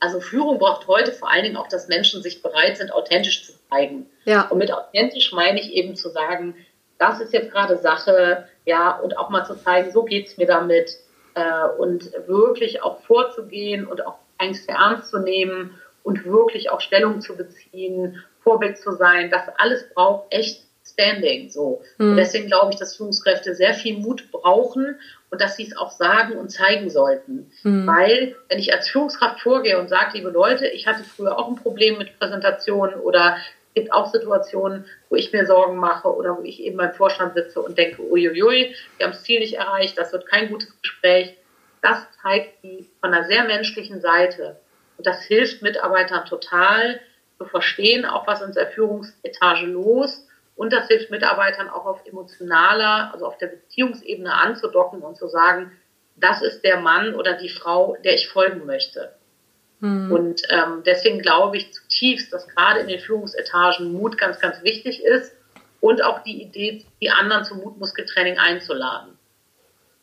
also 0.00 0.20
Führung 0.20 0.58
braucht 0.58 0.86
heute 0.86 1.12
vor 1.12 1.30
allen 1.30 1.44
Dingen 1.44 1.56
auch, 1.56 1.68
dass 1.68 1.88
Menschen 1.88 2.22
sich 2.22 2.42
bereit 2.42 2.78
sind, 2.78 2.92
authentisch 2.92 3.44
zu 3.44 3.52
zeigen. 3.70 4.06
Ja. 4.24 4.48
Und 4.48 4.58
mit 4.58 4.72
authentisch 4.72 5.32
meine 5.32 5.60
ich 5.60 5.72
eben 5.72 5.96
zu 5.96 6.08
sagen, 6.08 6.54
das 6.98 7.20
ist 7.20 7.34
jetzt 7.34 7.52
gerade 7.52 7.76
Sache, 7.76 8.48
ja, 8.64 8.98
und 8.98 9.18
auch 9.18 9.28
mal 9.28 9.44
zu 9.44 9.54
zeigen, 9.54 9.92
so 9.92 10.02
geht's 10.02 10.38
mir 10.38 10.46
damit 10.46 10.96
äh, 11.34 11.68
und 11.78 12.10
wirklich 12.26 12.82
auch 12.82 13.00
vorzugehen 13.02 13.86
und 13.86 14.04
auch 14.06 14.16
Ängste 14.38 14.72
ernst 14.72 15.10
zu 15.10 15.18
nehmen 15.18 15.78
und 16.02 16.24
wirklich 16.24 16.70
auch 16.70 16.80
Stellung 16.80 17.20
zu 17.20 17.36
beziehen, 17.36 18.22
Vorbild 18.42 18.78
zu 18.78 18.92
sein. 18.92 19.30
Das 19.30 19.42
alles 19.58 19.88
braucht 19.92 20.32
echt 20.32 20.65
Standing. 20.92 21.50
So. 21.50 21.82
Mhm. 21.98 22.16
deswegen 22.16 22.46
glaube 22.46 22.72
ich, 22.72 22.78
dass 22.78 22.96
Führungskräfte 22.96 23.54
sehr 23.54 23.74
viel 23.74 23.98
Mut 23.98 24.30
brauchen 24.30 24.96
und 25.30 25.40
dass 25.40 25.56
sie 25.56 25.64
es 25.64 25.76
auch 25.76 25.90
sagen 25.90 26.36
und 26.36 26.50
zeigen 26.50 26.88
sollten. 26.90 27.50
Mhm. 27.62 27.86
Weil, 27.86 28.36
wenn 28.48 28.58
ich 28.58 28.72
als 28.72 28.88
Führungskraft 28.88 29.40
vorgehe 29.40 29.78
und 29.78 29.88
sage, 29.88 30.16
liebe 30.16 30.30
Leute, 30.30 30.66
ich 30.66 30.86
hatte 30.86 31.04
früher 31.04 31.38
auch 31.38 31.48
ein 31.48 31.56
Problem 31.56 31.98
mit 31.98 32.18
Präsentationen 32.18 33.00
oder 33.00 33.36
es 33.68 33.82
gibt 33.82 33.92
auch 33.92 34.10
Situationen, 34.10 34.86
wo 35.10 35.16
ich 35.16 35.32
mir 35.32 35.44
Sorgen 35.44 35.76
mache 35.76 36.08
oder 36.08 36.38
wo 36.38 36.42
ich 36.42 36.62
eben 36.62 36.78
beim 36.78 36.94
Vorstand 36.94 37.34
sitze 37.34 37.60
und 37.60 37.76
denke, 37.76 38.02
uiuiui, 38.02 38.74
wir 38.96 39.06
haben 39.06 39.12
das 39.12 39.22
Ziel 39.24 39.40
nicht 39.40 39.54
erreicht, 39.54 39.98
das 39.98 40.12
wird 40.12 40.26
kein 40.26 40.48
gutes 40.48 40.80
Gespräch. 40.80 41.36
Das 41.82 42.06
zeigt 42.22 42.64
die 42.64 42.88
von 43.00 43.12
einer 43.12 43.26
sehr 43.26 43.44
menschlichen 43.44 44.00
Seite. 44.00 44.56
Und 44.96 45.06
das 45.06 45.22
hilft 45.24 45.60
Mitarbeitern 45.60 46.24
total 46.24 47.00
zu 47.36 47.44
verstehen, 47.44 48.06
auch 48.06 48.26
was 48.26 48.40
in 48.40 48.52
der 48.52 48.68
Führungsetage 48.68 49.66
los 49.66 50.25
Und 50.56 50.72
das 50.72 50.88
hilft 50.88 51.10
Mitarbeitern 51.10 51.68
auch 51.68 51.84
auf 51.84 52.06
emotionaler, 52.06 53.10
also 53.12 53.26
auf 53.26 53.36
der 53.38 53.48
Beziehungsebene 53.48 54.32
anzudocken 54.32 55.02
und 55.02 55.16
zu 55.16 55.28
sagen, 55.28 55.70
das 56.16 56.40
ist 56.40 56.64
der 56.64 56.80
Mann 56.80 57.14
oder 57.14 57.34
die 57.34 57.50
Frau, 57.50 57.96
der 58.02 58.14
ich 58.14 58.28
folgen 58.28 58.64
möchte. 58.64 59.14
Mhm. 59.80 60.10
Und 60.10 60.42
ähm, 60.48 60.82
deswegen 60.84 61.20
glaube 61.20 61.58
ich 61.58 61.72
zutiefst, 61.72 62.32
dass 62.32 62.48
gerade 62.48 62.80
in 62.80 62.88
den 62.88 63.00
Führungsetagen 63.00 63.92
Mut 63.92 64.16
ganz, 64.16 64.40
ganz 64.40 64.62
wichtig 64.62 65.04
ist 65.04 65.36
und 65.80 66.02
auch 66.02 66.22
die 66.22 66.42
Idee, 66.42 66.84
die 67.02 67.10
anderen 67.10 67.44
zum 67.44 67.58
Mutmuskeltraining 67.60 68.38
einzuladen. 68.38 69.18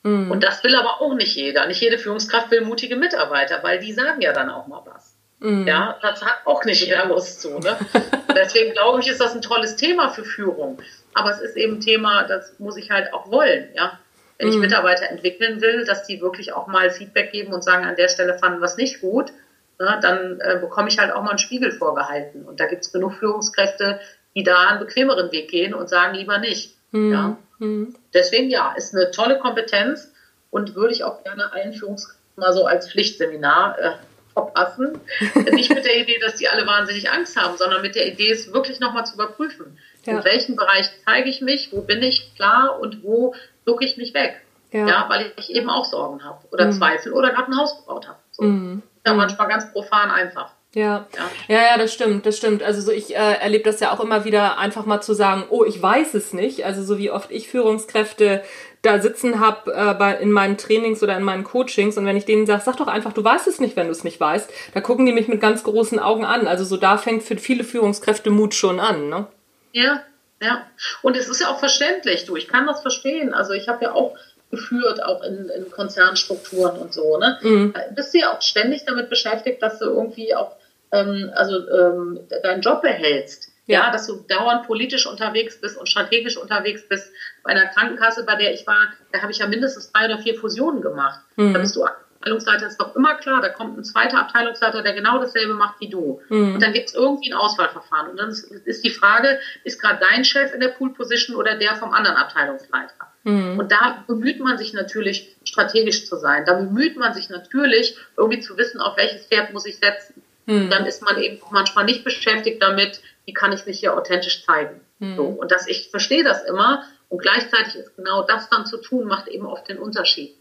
Mhm. 0.03 0.29
Und 0.29 0.43
das 0.43 0.63
will 0.63 0.75
aber 0.75 1.01
auch 1.01 1.15
nicht 1.15 1.35
jeder. 1.35 1.65
Nicht 1.65 1.81
jede 1.81 1.97
Führungskraft 1.97 2.51
will 2.51 2.61
mutige 2.61 2.95
Mitarbeiter, 2.95 3.63
weil 3.63 3.79
die 3.79 3.93
sagen 3.93 4.21
ja 4.21 4.33
dann 4.33 4.51
auch 4.51 4.67
mal 4.67 4.83
was. 4.85 5.12
Mhm. 5.43 5.67
Ja, 5.67 5.99
das 6.01 6.23
hat 6.23 6.37
auch 6.45 6.63
nicht 6.63 6.85
jeder 6.85 7.05
Lust 7.05 7.41
zu. 7.41 7.59
Ne? 7.59 7.75
Deswegen 8.35 8.71
glaube 8.71 9.01
ich, 9.01 9.09
ist 9.09 9.19
das 9.19 9.35
ein 9.35 9.41
tolles 9.41 9.75
Thema 9.75 10.09
für 10.09 10.23
Führung. 10.23 10.81
Aber 11.13 11.31
es 11.31 11.39
ist 11.39 11.57
eben 11.57 11.75
ein 11.75 11.79
Thema, 11.81 12.23
das 12.23 12.57
muss 12.59 12.77
ich 12.77 12.89
halt 12.89 13.13
auch 13.13 13.29
wollen. 13.29 13.67
Ja? 13.75 13.99
Wenn 14.37 14.47
ich 14.47 14.55
mhm. 14.55 14.61
Mitarbeiter 14.61 15.09
entwickeln 15.09 15.61
will, 15.61 15.83
dass 15.85 16.07
die 16.07 16.21
wirklich 16.21 16.53
auch 16.53 16.67
mal 16.67 16.89
Feedback 16.89 17.33
geben 17.33 17.53
und 17.53 17.61
sagen, 17.61 17.83
an 17.83 17.97
der 17.97 18.07
Stelle 18.07 18.37
fanden 18.39 18.61
wir 18.61 18.65
es 18.65 18.77
nicht 18.77 19.01
gut, 19.01 19.33
ne, 19.79 19.99
dann 20.01 20.39
äh, 20.39 20.59
bekomme 20.61 20.87
ich 20.87 20.97
halt 20.97 21.11
auch 21.11 21.21
mal 21.21 21.31
einen 21.31 21.39
Spiegel 21.39 21.73
vorgehalten. 21.73 22.45
Und 22.45 22.61
da 22.61 22.65
gibt 22.65 22.83
es 22.83 22.93
genug 22.93 23.15
Führungskräfte, 23.15 23.99
die 24.35 24.43
da 24.43 24.69
einen 24.69 24.79
bequemeren 24.79 25.29
Weg 25.33 25.49
gehen 25.49 25.73
und 25.73 25.89
sagen 25.89 26.15
lieber 26.15 26.37
nicht. 26.37 26.77
Mhm. 26.91 27.11
Ja. 27.11 27.37
Mhm. 27.59 27.95
Deswegen 28.13 28.49
ja, 28.49 28.73
ist 28.77 28.95
eine 28.95 29.11
tolle 29.11 29.39
Kompetenz 29.39 30.09
und 30.51 30.73
würde 30.73 30.93
ich 30.93 31.03
auch 31.03 31.21
gerne 31.23 31.51
allen 31.51 31.73
Führungskräften 31.73 32.23
mal 32.35 32.53
so 32.53 32.65
als 32.65 32.89
Pflichtseminar 32.89 33.77
äh, 33.77 33.91
verpassen. 34.33 34.99
nicht 35.51 35.73
mit 35.73 35.85
der 35.85 35.97
Idee, 35.97 36.19
dass 36.19 36.35
die 36.35 36.47
alle 36.47 36.65
wahnsinnig 36.65 37.09
Angst 37.09 37.35
haben, 37.37 37.57
sondern 37.57 37.81
mit 37.81 37.95
der 37.95 38.07
Idee, 38.07 38.31
es 38.31 38.53
wirklich 38.53 38.79
nochmal 38.79 39.05
zu 39.05 39.15
überprüfen. 39.15 39.77
Ja. 40.05 40.17
In 40.17 40.23
welchem 40.23 40.55
Bereich 40.55 40.89
zeige 41.05 41.29
ich 41.29 41.41
mich, 41.41 41.71
wo 41.71 41.81
bin 41.81 42.01
ich 42.01 42.33
klar 42.35 42.79
und 42.79 43.03
wo 43.03 43.35
ducke 43.65 43.85
ich 43.85 43.97
mich 43.97 44.13
weg. 44.13 44.41
Ja. 44.71 44.87
ja. 44.87 45.05
weil 45.07 45.31
ich 45.37 45.51
eben 45.51 45.69
auch 45.69 45.85
Sorgen 45.85 46.23
habe 46.23 46.45
oder 46.51 46.65
mhm. 46.65 46.71
Zweifel 46.73 47.13
oder 47.13 47.31
gerade 47.31 47.51
ein 47.51 47.57
Haus 47.57 47.77
gebaut 47.77 48.07
habe. 48.07 48.19
So. 48.31 48.43
Mhm. 48.43 48.81
Ja, 49.05 49.13
manchmal 49.13 49.47
ganz 49.47 49.71
profan 49.71 50.09
einfach. 50.09 50.51
Ja. 50.75 51.07
ja, 51.47 51.61
ja, 51.61 51.77
das 51.77 51.93
stimmt, 51.93 52.25
das 52.25 52.35
stimmt. 52.35 52.63
Also 52.63 52.81
so 52.81 52.91
ich 52.91 53.15
äh, 53.15 53.33
erlebe 53.35 53.63
das 53.63 53.79
ja 53.79 53.91
auch 53.91 53.99
immer 53.99 54.25
wieder, 54.25 54.57
einfach 54.57 54.85
mal 54.85 55.01
zu 55.01 55.13
sagen, 55.13 55.45
oh, 55.49 55.63
ich 55.63 55.79
weiß 55.79 56.15
es 56.15 56.33
nicht. 56.33 56.65
Also 56.65 56.83
so 56.83 56.97
wie 56.97 57.11
oft 57.11 57.29
ich 57.31 57.47
Führungskräfte 57.47 58.43
da 58.81 58.99
sitzen 58.99 59.39
habe 59.39 59.71
äh, 59.73 60.21
in 60.21 60.31
meinen 60.31 60.57
Trainings 60.57 61.01
oder 61.03 61.15
in 61.15 61.23
meinen 61.23 61.43
Coachings 61.43 61.97
und 61.97 62.05
wenn 62.05 62.17
ich 62.17 62.25
denen 62.25 62.45
sage, 62.45 62.63
sag 62.65 62.77
doch 62.77 62.87
einfach, 62.87 63.13
du 63.13 63.23
weißt 63.23 63.47
es 63.47 63.59
nicht, 63.59 63.75
wenn 63.77 63.85
du 63.85 63.91
es 63.91 64.03
nicht 64.03 64.19
weißt, 64.19 64.51
da 64.73 64.81
gucken 64.81 65.05
die 65.05 65.13
mich 65.13 65.27
mit 65.27 65.39
ganz 65.39 65.63
großen 65.63 65.99
Augen 65.99 66.25
an. 66.25 66.47
Also 66.47 66.65
so 66.65 66.75
da 66.75 66.97
fängt 66.97 67.23
für 67.23 67.37
viele 67.37 67.63
Führungskräfte 67.63 68.29
Mut 68.29 68.55
schon 68.55 68.79
an, 68.79 69.09
ne? 69.09 69.27
Ja, 69.71 70.03
ja. 70.41 70.65
Und 71.01 71.15
es 71.15 71.29
ist 71.29 71.39
ja 71.39 71.47
auch 71.47 71.59
verständlich, 71.59 72.25
du. 72.25 72.35
Ich 72.35 72.47
kann 72.47 72.67
das 72.67 72.81
verstehen. 72.81 73.33
Also 73.33 73.53
ich 73.53 73.69
habe 73.69 73.85
ja 73.85 73.93
auch 73.93 74.17
geführt, 74.51 75.01
auch 75.03 75.23
in, 75.23 75.49
in 75.49 75.71
Konzernstrukturen 75.71 76.77
und 76.77 76.93
so. 76.93 77.17
Ne? 77.17 77.39
Mhm. 77.41 77.73
Bist 77.95 78.13
du 78.13 78.19
ja 78.19 78.33
auch 78.33 78.41
ständig 78.41 78.85
damit 78.85 79.09
beschäftigt, 79.09 79.63
dass 79.63 79.79
du 79.79 79.85
irgendwie 79.85 80.35
auch 80.35 80.55
ähm, 80.93 81.31
also 81.35 81.55
ähm, 81.69 82.19
deinen 82.43 82.61
Job 82.61 82.81
behältst. 82.81 83.49
Ja. 83.65 83.85
ja. 83.85 83.91
dass 83.91 84.07
du 84.07 84.17
dauernd 84.27 84.67
politisch 84.67 85.07
unterwegs 85.07 85.61
bist 85.61 85.77
und 85.77 85.87
strategisch 85.87 86.35
unterwegs 86.35 86.87
bist. 86.89 87.09
Bei 87.43 87.51
einer 87.51 87.67
Krankenkasse, 87.67 88.25
bei 88.25 88.35
der 88.35 88.53
ich 88.53 88.67
war, 88.67 88.89
da 89.13 89.21
habe 89.21 89.31
ich 89.31 89.37
ja 89.37 89.47
mindestens 89.47 89.89
drei 89.91 90.05
oder 90.05 90.19
vier 90.19 90.35
Fusionen 90.35 90.81
gemacht. 90.81 91.21
Mhm. 91.37 91.53
Da 91.53 91.59
bist 91.59 91.75
du 91.77 91.85
Abteilungsleiter, 92.23 92.67
ist 92.67 92.79
doch 92.79 92.95
immer 92.95 93.15
klar, 93.15 93.41
da 93.41 93.49
kommt 93.49 93.77
ein 93.77 93.83
zweiter 93.83 94.19
Abteilungsleiter, 94.19 94.81
der 94.81 94.93
genau 94.93 95.19
dasselbe 95.19 95.53
macht 95.53 95.79
wie 95.79 95.89
du. 95.89 96.21
Mhm. 96.29 96.55
Und 96.55 96.63
dann 96.63 96.73
gibt 96.73 96.89
es 96.89 96.95
irgendwie 96.95 97.31
ein 97.31 97.37
Auswahlverfahren. 97.37 98.11
Und 98.11 98.17
dann 98.17 98.29
ist, 98.29 98.43
ist 98.43 98.83
die 98.83 98.89
Frage, 98.89 99.39
ist 99.63 99.81
gerade 99.81 99.99
dein 100.09 100.23
Chef 100.23 100.53
in 100.53 100.59
der 100.59 100.69
Pool 100.69 100.93
Position 100.93 101.35
oder 101.35 101.55
der 101.55 101.75
vom 101.75 101.93
anderen 101.93 102.17
Abteilungsleiter? 102.17 102.93
Mhm. 103.23 103.59
Und 103.59 103.71
da 103.71 104.03
bemüht 104.07 104.39
man 104.39 104.57
sich 104.57 104.73
natürlich, 104.73 105.35
strategisch 105.43 106.05
zu 106.05 106.17
sein. 106.17 106.45
Da 106.45 106.53
bemüht 106.53 106.97
man 106.97 107.13
sich 107.13 107.29
natürlich, 107.29 107.97
irgendwie 108.17 108.39
zu 108.39 108.57
wissen, 108.57 108.79
auf 108.79 108.97
welches 108.97 109.25
Pferd 109.25 109.53
muss 109.53 109.65
ich 109.65 109.77
setzen. 109.77 110.21
Mhm. 110.45 110.69
Dann 110.69 110.85
ist 110.85 111.01
man 111.01 111.21
eben 111.21 111.41
manchmal 111.51 111.85
nicht 111.85 112.03
beschäftigt 112.03 112.61
damit, 112.61 113.01
wie 113.25 113.33
kann 113.33 113.53
ich 113.53 113.65
mich 113.65 113.79
hier 113.79 113.97
authentisch 113.97 114.45
zeigen. 114.45 114.81
Mhm. 114.99 115.15
So. 115.15 115.23
Und 115.23 115.51
dass 115.51 115.67
ich 115.67 115.89
verstehe 115.89 116.23
das 116.23 116.43
immer 116.43 116.83
und 117.09 117.21
gleichzeitig 117.21 117.75
ist 117.75 117.95
genau 117.95 118.23
das 118.23 118.49
dann 118.49 118.65
zu 118.65 118.77
tun, 118.77 119.07
macht 119.07 119.27
eben 119.27 119.45
oft 119.45 119.67
den 119.69 119.77
Unterschied. 119.77 120.35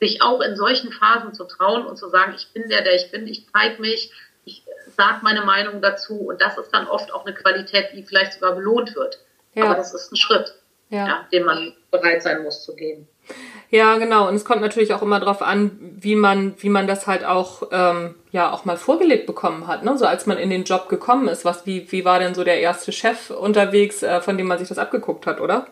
Sich 0.00 0.20
auch 0.20 0.40
in 0.40 0.56
solchen 0.56 0.92
Phasen 0.92 1.32
zu 1.32 1.44
trauen 1.44 1.86
und 1.86 1.96
zu 1.96 2.08
sagen, 2.08 2.34
ich 2.36 2.52
bin 2.52 2.68
der, 2.68 2.82
der 2.82 2.94
ich 2.96 3.10
bin, 3.10 3.26
ich 3.26 3.46
zeige 3.52 3.80
mich, 3.80 4.12
ich 4.44 4.64
sage 4.96 5.20
meine 5.22 5.42
Meinung 5.42 5.80
dazu 5.80 6.16
und 6.16 6.40
das 6.40 6.58
ist 6.58 6.70
dann 6.70 6.88
oft 6.88 7.12
auch 7.14 7.24
eine 7.24 7.34
Qualität, 7.34 7.90
die 7.94 8.02
vielleicht 8.02 8.34
sogar 8.34 8.54
belohnt 8.54 8.94
wird. 8.96 9.20
Ja. 9.54 9.64
Aber 9.64 9.74
das 9.74 9.94
ist 9.94 10.12
ein 10.12 10.16
Schritt, 10.16 10.54
ja. 10.90 11.06
Ja, 11.06 11.28
den 11.32 11.44
man 11.44 11.72
bereit 11.90 12.22
sein 12.22 12.42
muss 12.42 12.64
zu 12.64 12.74
gehen. 12.74 13.08
Ja, 13.70 13.96
genau. 13.96 14.28
Und 14.28 14.34
es 14.34 14.44
kommt 14.44 14.60
natürlich 14.60 14.92
auch 14.92 15.00
immer 15.00 15.18
darauf 15.18 15.40
an, 15.40 15.78
wie 15.80 16.14
man, 16.14 16.54
wie 16.58 16.68
man 16.68 16.86
das 16.86 17.06
halt 17.06 17.24
auch, 17.24 17.68
ähm, 17.72 18.14
ja, 18.30 18.52
auch 18.52 18.66
mal 18.66 18.76
vorgelebt 18.76 19.26
bekommen 19.26 19.66
hat. 19.66 19.82
Ne? 19.82 19.96
So 19.96 20.04
als 20.04 20.26
man 20.26 20.36
in 20.36 20.50
den 20.50 20.64
Job 20.64 20.90
gekommen 20.90 21.26
ist, 21.28 21.46
was, 21.46 21.64
wie, 21.64 21.90
wie 21.90 22.04
war 22.04 22.18
denn 22.18 22.34
so 22.34 22.44
der 22.44 22.60
erste 22.60 22.92
Chef 22.92 23.30
unterwegs, 23.30 24.02
äh, 24.02 24.20
von 24.20 24.36
dem 24.36 24.46
man 24.46 24.58
sich 24.58 24.68
das 24.68 24.76
abgeguckt 24.76 25.26
hat, 25.26 25.40
oder? 25.40 25.68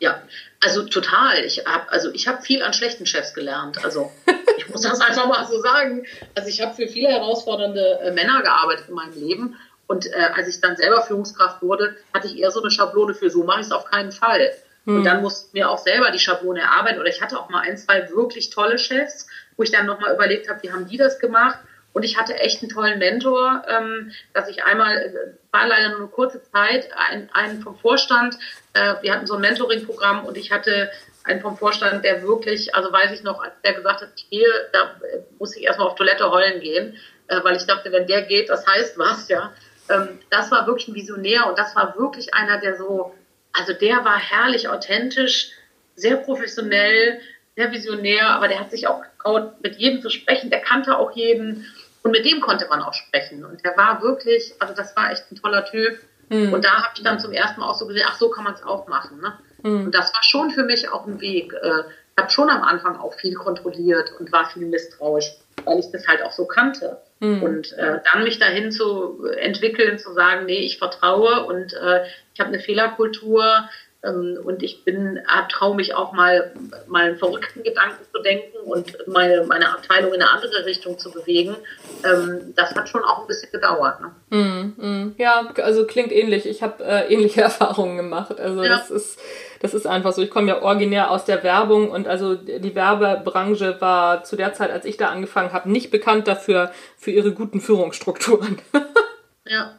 Ja, 0.00 0.20
also 0.64 0.82
total. 0.84 1.44
Ich 1.44 1.64
habe 1.66 1.92
also 1.92 2.10
ich 2.12 2.26
habe 2.26 2.42
viel 2.42 2.62
an 2.62 2.72
schlechten 2.72 3.06
Chefs 3.06 3.32
gelernt. 3.32 3.84
Also 3.84 4.10
ich 4.56 4.68
muss 4.68 4.80
das 4.80 5.00
einfach 5.00 5.28
mal 5.28 5.46
so 5.46 5.60
sagen. 5.60 6.06
Also 6.34 6.48
ich 6.48 6.60
habe 6.60 6.74
für 6.74 6.88
viele 6.88 7.10
herausfordernde 7.10 8.00
äh, 8.02 8.10
Männer 8.10 8.42
gearbeitet 8.42 8.86
in 8.88 8.94
meinem 8.94 9.14
Leben. 9.14 9.56
Und 9.86 10.06
äh, 10.06 10.30
als 10.34 10.48
ich 10.48 10.60
dann 10.60 10.76
selber 10.76 11.02
Führungskraft 11.02 11.62
wurde, 11.62 11.96
hatte 12.14 12.26
ich 12.26 12.38
eher 12.38 12.50
so 12.50 12.60
eine 12.60 12.70
Schablone 12.70 13.14
für 13.14 13.30
so 13.30 13.44
mache 13.44 13.60
ich 13.60 13.66
es 13.66 13.72
auf 13.72 13.84
keinen 13.84 14.10
Fall. 14.10 14.52
Mhm. 14.90 14.96
Und 14.98 15.04
dann 15.04 15.16
hm. 15.16 15.22
musste 15.22 15.48
mir 15.52 15.70
auch 15.70 15.78
selber 15.78 16.10
die 16.10 16.18
Schablone 16.18 16.60
erarbeiten. 16.60 17.00
Oder 17.00 17.08
ich 17.08 17.22
hatte 17.22 17.38
auch 17.38 17.48
mal 17.48 17.60
ein, 17.60 17.76
zwei 17.76 18.10
wirklich 18.10 18.50
tolle 18.50 18.78
Chefs, 18.78 19.28
wo 19.56 19.62
ich 19.62 19.70
dann 19.70 19.86
nochmal 19.86 20.14
überlegt 20.14 20.48
habe, 20.48 20.62
wie 20.62 20.72
haben 20.72 20.88
die 20.88 20.96
das 20.96 21.18
gemacht? 21.18 21.58
Und 21.92 22.04
ich 22.04 22.16
hatte 22.16 22.34
echt 22.34 22.62
einen 22.62 22.70
tollen 22.70 22.98
Mentor, 23.00 23.64
ähm, 23.66 24.12
dass 24.32 24.48
ich 24.48 24.62
einmal, 24.62 24.96
äh, 24.96 25.12
war 25.52 25.66
leider 25.66 25.88
nur 25.88 25.98
eine 25.98 26.06
kurze 26.06 26.40
Zeit, 26.52 26.88
einen, 26.94 27.28
einen 27.32 27.62
vom 27.62 27.76
Vorstand, 27.76 28.38
äh, 28.74 28.94
wir 29.02 29.12
hatten 29.12 29.26
so 29.26 29.34
ein 29.34 29.40
Mentoring-Programm 29.40 30.24
und 30.24 30.36
ich 30.36 30.52
hatte 30.52 30.90
einen 31.24 31.40
vom 31.40 31.56
Vorstand, 31.56 32.04
der 32.04 32.22
wirklich, 32.22 32.74
also 32.76 32.92
weiß 32.92 33.10
ich 33.12 33.24
noch, 33.24 33.44
der 33.64 33.74
gesagt 33.74 34.02
hat, 34.02 34.10
hier, 34.30 34.48
da 34.72 34.96
äh, 35.02 35.18
muss 35.40 35.56
ich 35.56 35.64
erstmal 35.64 35.88
auf 35.88 35.96
Toilette 35.96 36.30
heulen 36.30 36.60
gehen, 36.60 36.96
äh, 37.26 37.42
weil 37.42 37.56
ich 37.56 37.66
dachte, 37.66 37.90
wenn 37.90 38.06
der 38.06 38.22
geht, 38.22 38.50
das 38.50 38.66
heißt 38.66 38.96
was, 38.96 39.28
ja. 39.28 39.52
Ähm, 39.88 40.20
das 40.30 40.52
war 40.52 40.68
wirklich 40.68 40.86
ein 40.86 40.94
Visionär 40.94 41.48
und 41.48 41.58
das 41.58 41.74
war 41.74 41.98
wirklich 41.98 42.32
einer, 42.34 42.58
der 42.58 42.76
so 42.76 43.14
also 43.52 43.72
der 43.72 44.04
war 44.04 44.18
herrlich 44.18 44.68
authentisch, 44.68 45.50
sehr 45.94 46.16
professionell, 46.16 47.20
sehr 47.56 47.72
visionär, 47.72 48.28
aber 48.30 48.48
der 48.48 48.60
hat 48.60 48.70
sich 48.70 48.86
auch 48.86 49.02
getraut, 49.02 49.60
mit 49.62 49.76
jedem 49.76 50.00
zu 50.02 50.10
sprechen, 50.10 50.50
der 50.50 50.60
kannte 50.60 50.96
auch 50.98 51.12
jeden 51.12 51.66
und 52.02 52.12
mit 52.12 52.24
dem 52.24 52.40
konnte 52.40 52.66
man 52.68 52.82
auch 52.82 52.94
sprechen. 52.94 53.44
Und 53.44 53.64
der 53.64 53.76
war 53.76 54.02
wirklich, 54.02 54.54
also 54.58 54.74
das 54.74 54.96
war 54.96 55.10
echt 55.10 55.30
ein 55.30 55.36
toller 55.36 55.64
Typ. 55.66 55.98
Mhm. 56.30 56.52
Und 56.52 56.64
da 56.64 56.82
habe 56.82 56.92
ich 56.94 57.02
dann 57.02 57.20
zum 57.20 57.32
ersten 57.32 57.60
Mal 57.60 57.68
auch 57.68 57.74
so 57.74 57.86
gesehen, 57.86 58.06
ach 58.08 58.18
so 58.18 58.30
kann 58.30 58.44
man 58.44 58.54
es 58.54 58.62
auch 58.62 58.88
machen. 58.88 59.20
Ne? 59.20 59.38
Mhm. 59.62 59.86
Und 59.86 59.94
das 59.94 60.12
war 60.14 60.22
schon 60.22 60.50
für 60.50 60.64
mich 60.64 60.88
auch 60.88 61.06
ein 61.06 61.20
Weg. 61.20 61.52
Äh, 61.52 61.82
habe 62.20 62.30
schon 62.30 62.50
am 62.50 62.62
Anfang 62.62 62.96
auch 62.96 63.14
viel 63.14 63.34
kontrolliert 63.34 64.12
und 64.18 64.32
war 64.32 64.48
viel 64.50 64.66
misstrauisch, 64.66 65.32
weil 65.64 65.78
ich 65.78 65.90
das 65.90 66.06
halt 66.06 66.22
auch 66.22 66.32
so 66.32 66.46
kannte. 66.46 66.98
Mhm. 67.20 67.42
Und 67.42 67.72
äh, 67.72 68.00
dann 68.12 68.24
mich 68.24 68.38
dahin 68.38 68.72
zu 68.72 69.24
entwickeln, 69.38 69.98
zu 69.98 70.12
sagen, 70.12 70.46
nee, 70.46 70.60
ich 70.60 70.78
vertraue 70.78 71.44
und 71.44 71.74
äh, 71.74 72.04
ich 72.34 72.40
habe 72.40 72.48
eine 72.48 72.60
Fehlerkultur 72.60 73.68
ähm, 74.02 74.38
und 74.42 74.62
ich 74.62 74.84
bin, 74.84 75.20
traue 75.50 75.76
mich 75.76 75.94
auch 75.94 76.12
mal, 76.12 76.52
mal 76.86 77.04
einen 77.04 77.18
verrückten 77.18 77.62
Gedanken 77.62 78.02
zu 78.10 78.22
denken 78.22 78.56
und 78.64 78.96
meine, 79.06 79.44
meine 79.46 79.68
Abteilung 79.70 80.14
in 80.14 80.22
eine 80.22 80.30
andere 80.30 80.64
Richtung 80.64 80.98
zu 80.98 81.10
bewegen. 81.10 81.56
Ähm, 82.04 82.54
das 82.56 82.74
hat 82.74 82.88
schon 82.88 83.04
auch 83.04 83.20
ein 83.20 83.26
bisschen 83.26 83.50
gedauert. 83.52 83.98
Ne? 84.00 84.36
Mm. 84.36 85.14
Ja, 85.18 85.52
also 85.62 85.86
klingt 85.86 86.12
ähnlich. 86.12 86.46
Ich 86.46 86.62
habe 86.62 86.82
äh, 86.82 87.12
ähnliche 87.12 87.40
Erfahrungen 87.42 87.98
gemacht. 87.98 88.40
Also 88.40 88.62
ja. 88.62 88.70
das 88.70 88.90
ist 88.90 89.18
das 89.60 89.74
ist 89.74 89.86
einfach 89.86 90.12
so. 90.12 90.22
Ich 90.22 90.30
komme 90.30 90.48
ja 90.48 90.62
originär 90.62 91.10
aus 91.10 91.26
der 91.26 91.42
Werbung 91.42 91.90
und 91.90 92.08
also 92.08 92.34
die 92.34 92.74
Werbebranche 92.74 93.80
war 93.80 94.24
zu 94.24 94.36
der 94.36 94.54
Zeit, 94.54 94.70
als 94.70 94.86
ich 94.86 94.96
da 94.96 95.08
angefangen 95.08 95.52
habe, 95.52 95.70
nicht 95.70 95.90
bekannt 95.90 96.26
dafür, 96.26 96.72
für 96.96 97.10
ihre 97.10 97.32
guten 97.32 97.60
Führungsstrukturen. 97.60 98.58
ja. 99.46 99.74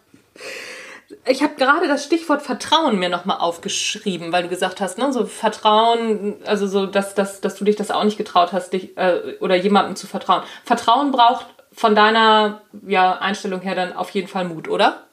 Ich 1.26 1.44
habe 1.44 1.56
gerade 1.56 1.88
das 1.88 2.06
Stichwort 2.06 2.42
Vertrauen 2.42 2.98
mir 2.98 3.10
nochmal 3.10 3.40
aufgeschrieben, 3.40 4.32
weil 4.32 4.44
du 4.44 4.50
gesagt 4.50 4.82
hast, 4.82 4.98
ne, 4.98 5.12
so 5.12 5.26
Vertrauen, 5.26 6.36
also 6.46 6.68
so, 6.68 6.86
dass, 6.86 7.16
dass, 7.16 7.42
dass 7.42 7.56
du 7.56 7.66
dich 7.66 7.76
das 7.76 7.92
auch 7.92 8.04
nicht 8.04 8.18
getraut 8.18 8.54
hast, 8.54 8.74
dich 8.74 8.98
äh, 8.98 9.36
oder 9.40 9.56
jemandem 9.56 9.96
zu 9.96 10.08
vertrauen. 10.08 10.44
Vertrauen 10.64 11.12
braucht 11.12 11.48
von 11.74 11.96
deiner 11.96 12.62
ja, 12.88 13.18
Einstellung 13.18 13.62
her 13.62 13.76
dann 13.76 13.94
auf 13.94 14.12
jeden 14.12 14.28
Fall 14.28 14.46
Mut, 14.46 14.68
oder? 14.68 15.04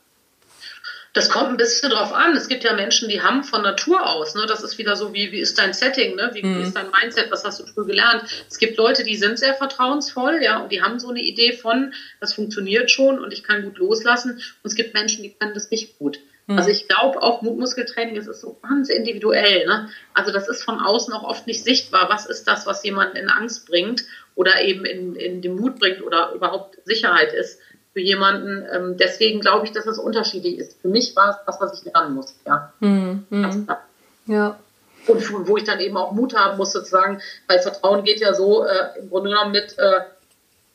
Das 1.15 1.31
kommt 1.31 1.49
ein 1.49 1.57
bisschen 1.57 1.91
drauf 1.91 2.13
an. 2.13 2.37
Es 2.37 2.49
gibt 2.49 2.65
ja 2.65 2.75
Menschen, 2.75 3.09
die 3.09 3.23
haben 3.23 3.43
von 3.43 3.63
Natur 3.63 4.07
aus, 4.07 4.35
ne, 4.35 4.45
das 4.47 4.63
ist 4.63 4.79
wieder 4.79 4.95
so, 4.95 5.15
wie, 5.15 5.33
wie 5.33 5.41
ist 5.41 5.59
dein 5.59 5.73
Setting, 5.73 6.17
ne? 6.17 6.31
wie, 6.35 6.43
mhm. 6.43 6.59
wie 6.59 6.63
ist 6.63 6.77
dein 6.77 6.91
Mindset, 6.91 7.31
was 7.31 7.45
hast 7.45 7.61
du 7.61 7.67
früh 7.67 7.87
gelernt. 7.87 8.25
Es 8.49 8.59
gibt 8.59 8.77
Leute, 8.77 9.05
die 9.05 9.17
sind 9.17 9.39
sehr 9.39 9.55
vertrauensvoll, 9.55 10.41
ja, 10.43 10.59
und 10.63 10.71
die 10.71 10.83
haben 10.83 10.99
so 10.99 11.09
eine 11.09 11.21
Idee 11.21 11.53
von, 11.53 11.95
das 12.21 12.35
funktioniert 12.35 12.91
schon 12.91 13.19
und 13.19 13.33
ich 13.33 13.43
kann 13.43 13.63
gut 13.63 13.79
loslassen. 13.79 14.35
Und 14.35 14.65
es 14.65 14.75
gibt 14.75 14.95
Menschen, 14.95 15.23
die 15.23 15.33
können 15.33 15.55
das 15.55 15.71
nicht 15.71 15.99
gut. 15.99 16.21
Mhm. 16.49 16.59
Also 16.59 16.71
ich 16.71 16.89
glaube 16.89 17.23
auch 17.23 17.43
Mutmuskeltraining, 17.43 18.17
es 18.17 18.27
ist 18.27 18.41
so 18.41 18.59
ganz 18.63 18.89
individuell. 18.89 19.67
Ne? 19.67 19.91
Also 20.15 20.33
das 20.33 20.49
ist 20.49 20.63
von 20.63 20.81
außen 20.81 21.13
auch 21.15 21.23
oft 21.23 21.47
nicht 21.47 21.63
sichtbar. 21.63 22.09
Was 22.11 22.27
ist 22.27 22.49
das, 22.49 22.67
was 22.67 22.83
jemanden 22.85 23.17
in 23.17 23.29
Angst 23.29 23.67
bringt 23.67 24.05
oder 24.35 24.61
eben 24.63 24.85
in, 24.85 25.15
in 25.15 25.43
den 25.43 25.57
Mut 25.57 25.79
bringt 25.79 26.03
oder 26.03 26.33
überhaupt 26.33 26.79
Sicherheit 26.85 27.33
ist 27.33 27.61
für 27.99 28.05
jemanden. 28.05 28.65
Ähm, 28.73 28.97
deswegen 28.97 29.41
glaube 29.41 29.67
ich, 29.67 29.73
dass 29.73 29.87
es 29.87 29.99
unterschiedlich 29.99 30.59
ist. 30.59 30.81
Für 30.81 30.89
mich 30.89 31.17
war 31.17 31.31
es 31.31 31.37
das, 31.47 31.61
was 31.61 31.81
ich 31.83 31.93
lernen 31.93 32.15
muss. 32.15 32.33
Ja. 32.47 32.73
Mhm. 32.79 33.27
ja. 34.27 34.57
Und 35.09 35.49
wo 35.49 35.57
ich 35.57 35.65
dann 35.65 35.81
eben 35.81 35.97
auch 35.97 36.13
Mut 36.13 36.37
haben 36.37 36.57
muss, 36.59 36.73
sozusagen, 36.73 37.21
weil 37.49 37.59
Vertrauen 37.59 38.05
geht 38.05 38.21
ja 38.21 38.35
so 38.35 38.65
äh, 38.65 39.01
im 39.01 39.09
Grunde 39.09 39.31
genommen 39.31 39.51
mit, 39.51 39.77
äh, 39.79 40.01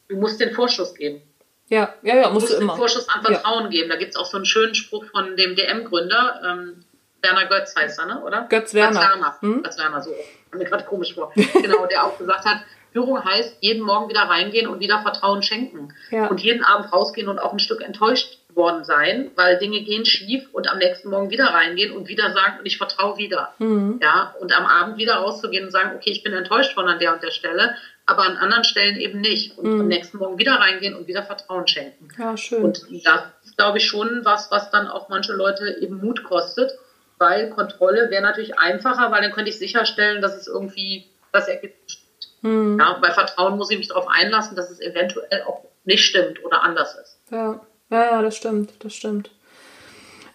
du 0.09 0.17
musst 0.17 0.41
den 0.41 0.53
Vorschuss 0.53 0.95
geben. 0.95 1.21
Ja, 1.69 1.93
ja, 2.01 2.15
ja, 2.15 2.29
musst 2.29 2.33
du, 2.33 2.33
musst 2.33 2.51
du 2.51 2.57
immer. 2.57 2.73
den 2.73 2.77
Vorschuss 2.77 3.07
an 3.07 3.23
Vertrauen 3.23 3.63
ja. 3.65 3.69
geben. 3.69 3.89
Da 3.89 3.95
gibt 3.95 4.12
es 4.12 4.17
auch 4.17 4.25
so 4.25 4.36
einen 4.36 4.45
schönen 4.45 4.75
Spruch 4.75 5.05
von 5.05 5.38
dem 5.38 5.55
DM-Gründer, 5.55 6.41
ähm, 6.45 6.83
Werner 7.21 7.45
Götz 7.45 7.73
heißt 7.73 7.99
er, 7.99 8.05
ne? 8.05 8.21
oder? 8.21 8.47
Götz 8.49 8.73
Werner. 8.73 8.99
Götz 8.99 9.09
Werner, 9.09 9.36
hm? 9.39 9.63
Götz 9.63 9.77
Werner 9.77 10.01
so. 10.01 10.09
Kommt 10.51 10.62
mir 10.62 10.69
gerade 10.69 10.83
komisch 10.83 11.13
vor. 11.13 11.31
genau, 11.36 11.86
der 11.86 12.05
auch 12.05 12.17
gesagt 12.17 12.43
hat, 12.43 12.57
Führung 12.93 13.25
heißt, 13.25 13.58
jeden 13.60 13.84
Morgen 13.84 14.08
wieder 14.08 14.21
reingehen 14.21 14.67
und 14.67 14.79
wieder 14.79 15.01
Vertrauen 15.01 15.43
schenken. 15.43 15.93
Ja. 16.12 16.27
Und 16.27 16.41
jeden 16.41 16.63
Abend 16.63 16.93
rausgehen 16.93 17.27
und 17.27 17.39
auch 17.39 17.51
ein 17.51 17.60
Stück 17.60 17.82
enttäuscht 17.82 18.38
worden 18.56 18.84
sein, 18.84 19.32
weil 19.36 19.58
Dinge 19.58 19.82
gehen 19.82 20.06
schief 20.06 20.47
und 20.51 20.69
am 20.69 20.77
nächsten 20.77 21.10
Morgen 21.10 21.32
wieder 21.32 21.45
reingehen 21.45 21.91
und 21.91 22.08
wieder 22.08 22.32
sagen, 22.34 22.60
und 22.60 22.65
ich 22.67 22.77
vertraue 22.77 23.17
wieder. 23.17 23.53
Mhm. 23.58 23.99
Ja, 24.01 24.36
und 24.39 24.56
am 24.56 24.65
Abend 24.65 24.97
wieder 24.97 25.15
rauszugehen 25.15 25.65
und 25.65 25.71
sagen, 25.71 25.95
okay, 25.95 26.12
ich 26.12 26.23
bin 26.23 26.34
enttäuscht 26.34 26.73
von 26.73 26.88
an 26.88 26.99
der 26.99 27.13
und 27.13 27.23
der 27.23 27.32
Stelle, 27.32 27.75
aber 28.06 28.23
an 28.23 28.38
anderen 28.38 28.63
Stellen 28.63 28.97
eben 28.97 29.21
nicht. 29.21 29.58
Und 29.58 29.73
mhm. 29.73 29.82
am 29.82 29.88
nächsten 29.88 30.17
Morgen 30.17 30.38
wieder 30.38 30.53
reingehen 30.53 30.95
und 30.95 31.08
wieder 31.08 31.23
Vertrauen 31.23 31.67
schenken. 31.67 32.10
Ja, 32.17 32.38
schön. 32.38 32.63
Und 32.63 32.86
das 33.03 33.23
ist, 33.43 33.58
glaube 33.58 33.79
ich, 33.79 33.86
schon 33.86 34.21
was, 34.23 34.51
was 34.51 34.69
dann 34.69 34.88
auch 34.88 35.10
manche 35.10 35.34
Leute 35.34 35.77
eben 35.82 35.97
Mut 35.97 36.23
kostet, 36.23 36.71
weil 37.17 37.49
Kontrolle 37.49 38.10
wäre 38.10 38.21
natürlich 38.21 38.60
einfacher, 38.60 39.12
weil 39.12 39.21
dann 39.21 39.32
könnte 39.32 39.49
ich 39.49 39.58
sicherstellen, 39.58 40.21
dass 40.21 40.36
es 40.36 40.47
irgendwie 40.47 41.06
das 41.32 41.47
Ergebnis. 41.47 42.02
Mhm. 42.43 42.79
Ja, 42.79 42.99
bei 43.01 43.12
Vertrauen 43.12 43.58
muss 43.58 43.71
ich 43.71 43.77
mich 43.77 43.88
darauf 43.88 44.08
einlassen, 44.08 44.56
dass 44.56 44.69
es 44.69 44.79
eventuell 44.79 45.43
auch 45.47 45.63
nicht 45.84 46.06
stimmt 46.06 46.43
oder 46.45 46.63
anders 46.63 46.95
ist. 46.95 47.17
Ja. 47.32 47.60
Ja, 47.93 48.06
ja, 48.06 48.21
das 48.23 48.36
stimmt, 48.36 48.71
das 48.79 48.95
stimmt. 48.95 49.29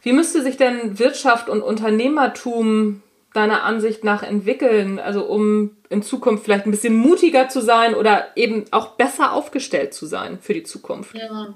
Wie 0.03 0.13
müsste 0.13 0.43
sich 0.43 0.57
denn 0.57 1.01
Wirtschaft 1.01 1.49
und 1.49 1.61
Unternehmertum 1.61 3.03
deiner 3.35 3.65
Ansicht 3.65 4.05
nach 4.05 4.23
entwickeln, 4.23 5.01
also 5.01 5.25
um 5.25 5.77
in 5.89 6.03
Zukunft 6.03 6.45
vielleicht 6.45 6.67
ein 6.67 6.71
bisschen 6.71 6.95
mutiger 6.95 7.49
zu 7.49 7.61
sein 7.61 7.97
oder 7.97 8.29
eben 8.37 8.67
auch 8.71 8.91
besser 8.91 9.33
aufgestellt 9.33 9.93
zu 9.93 10.07
sein 10.07 10.39
für 10.41 10.55
die 10.55 10.63
Zukunft? 10.63 11.15
Ja. 11.15 11.55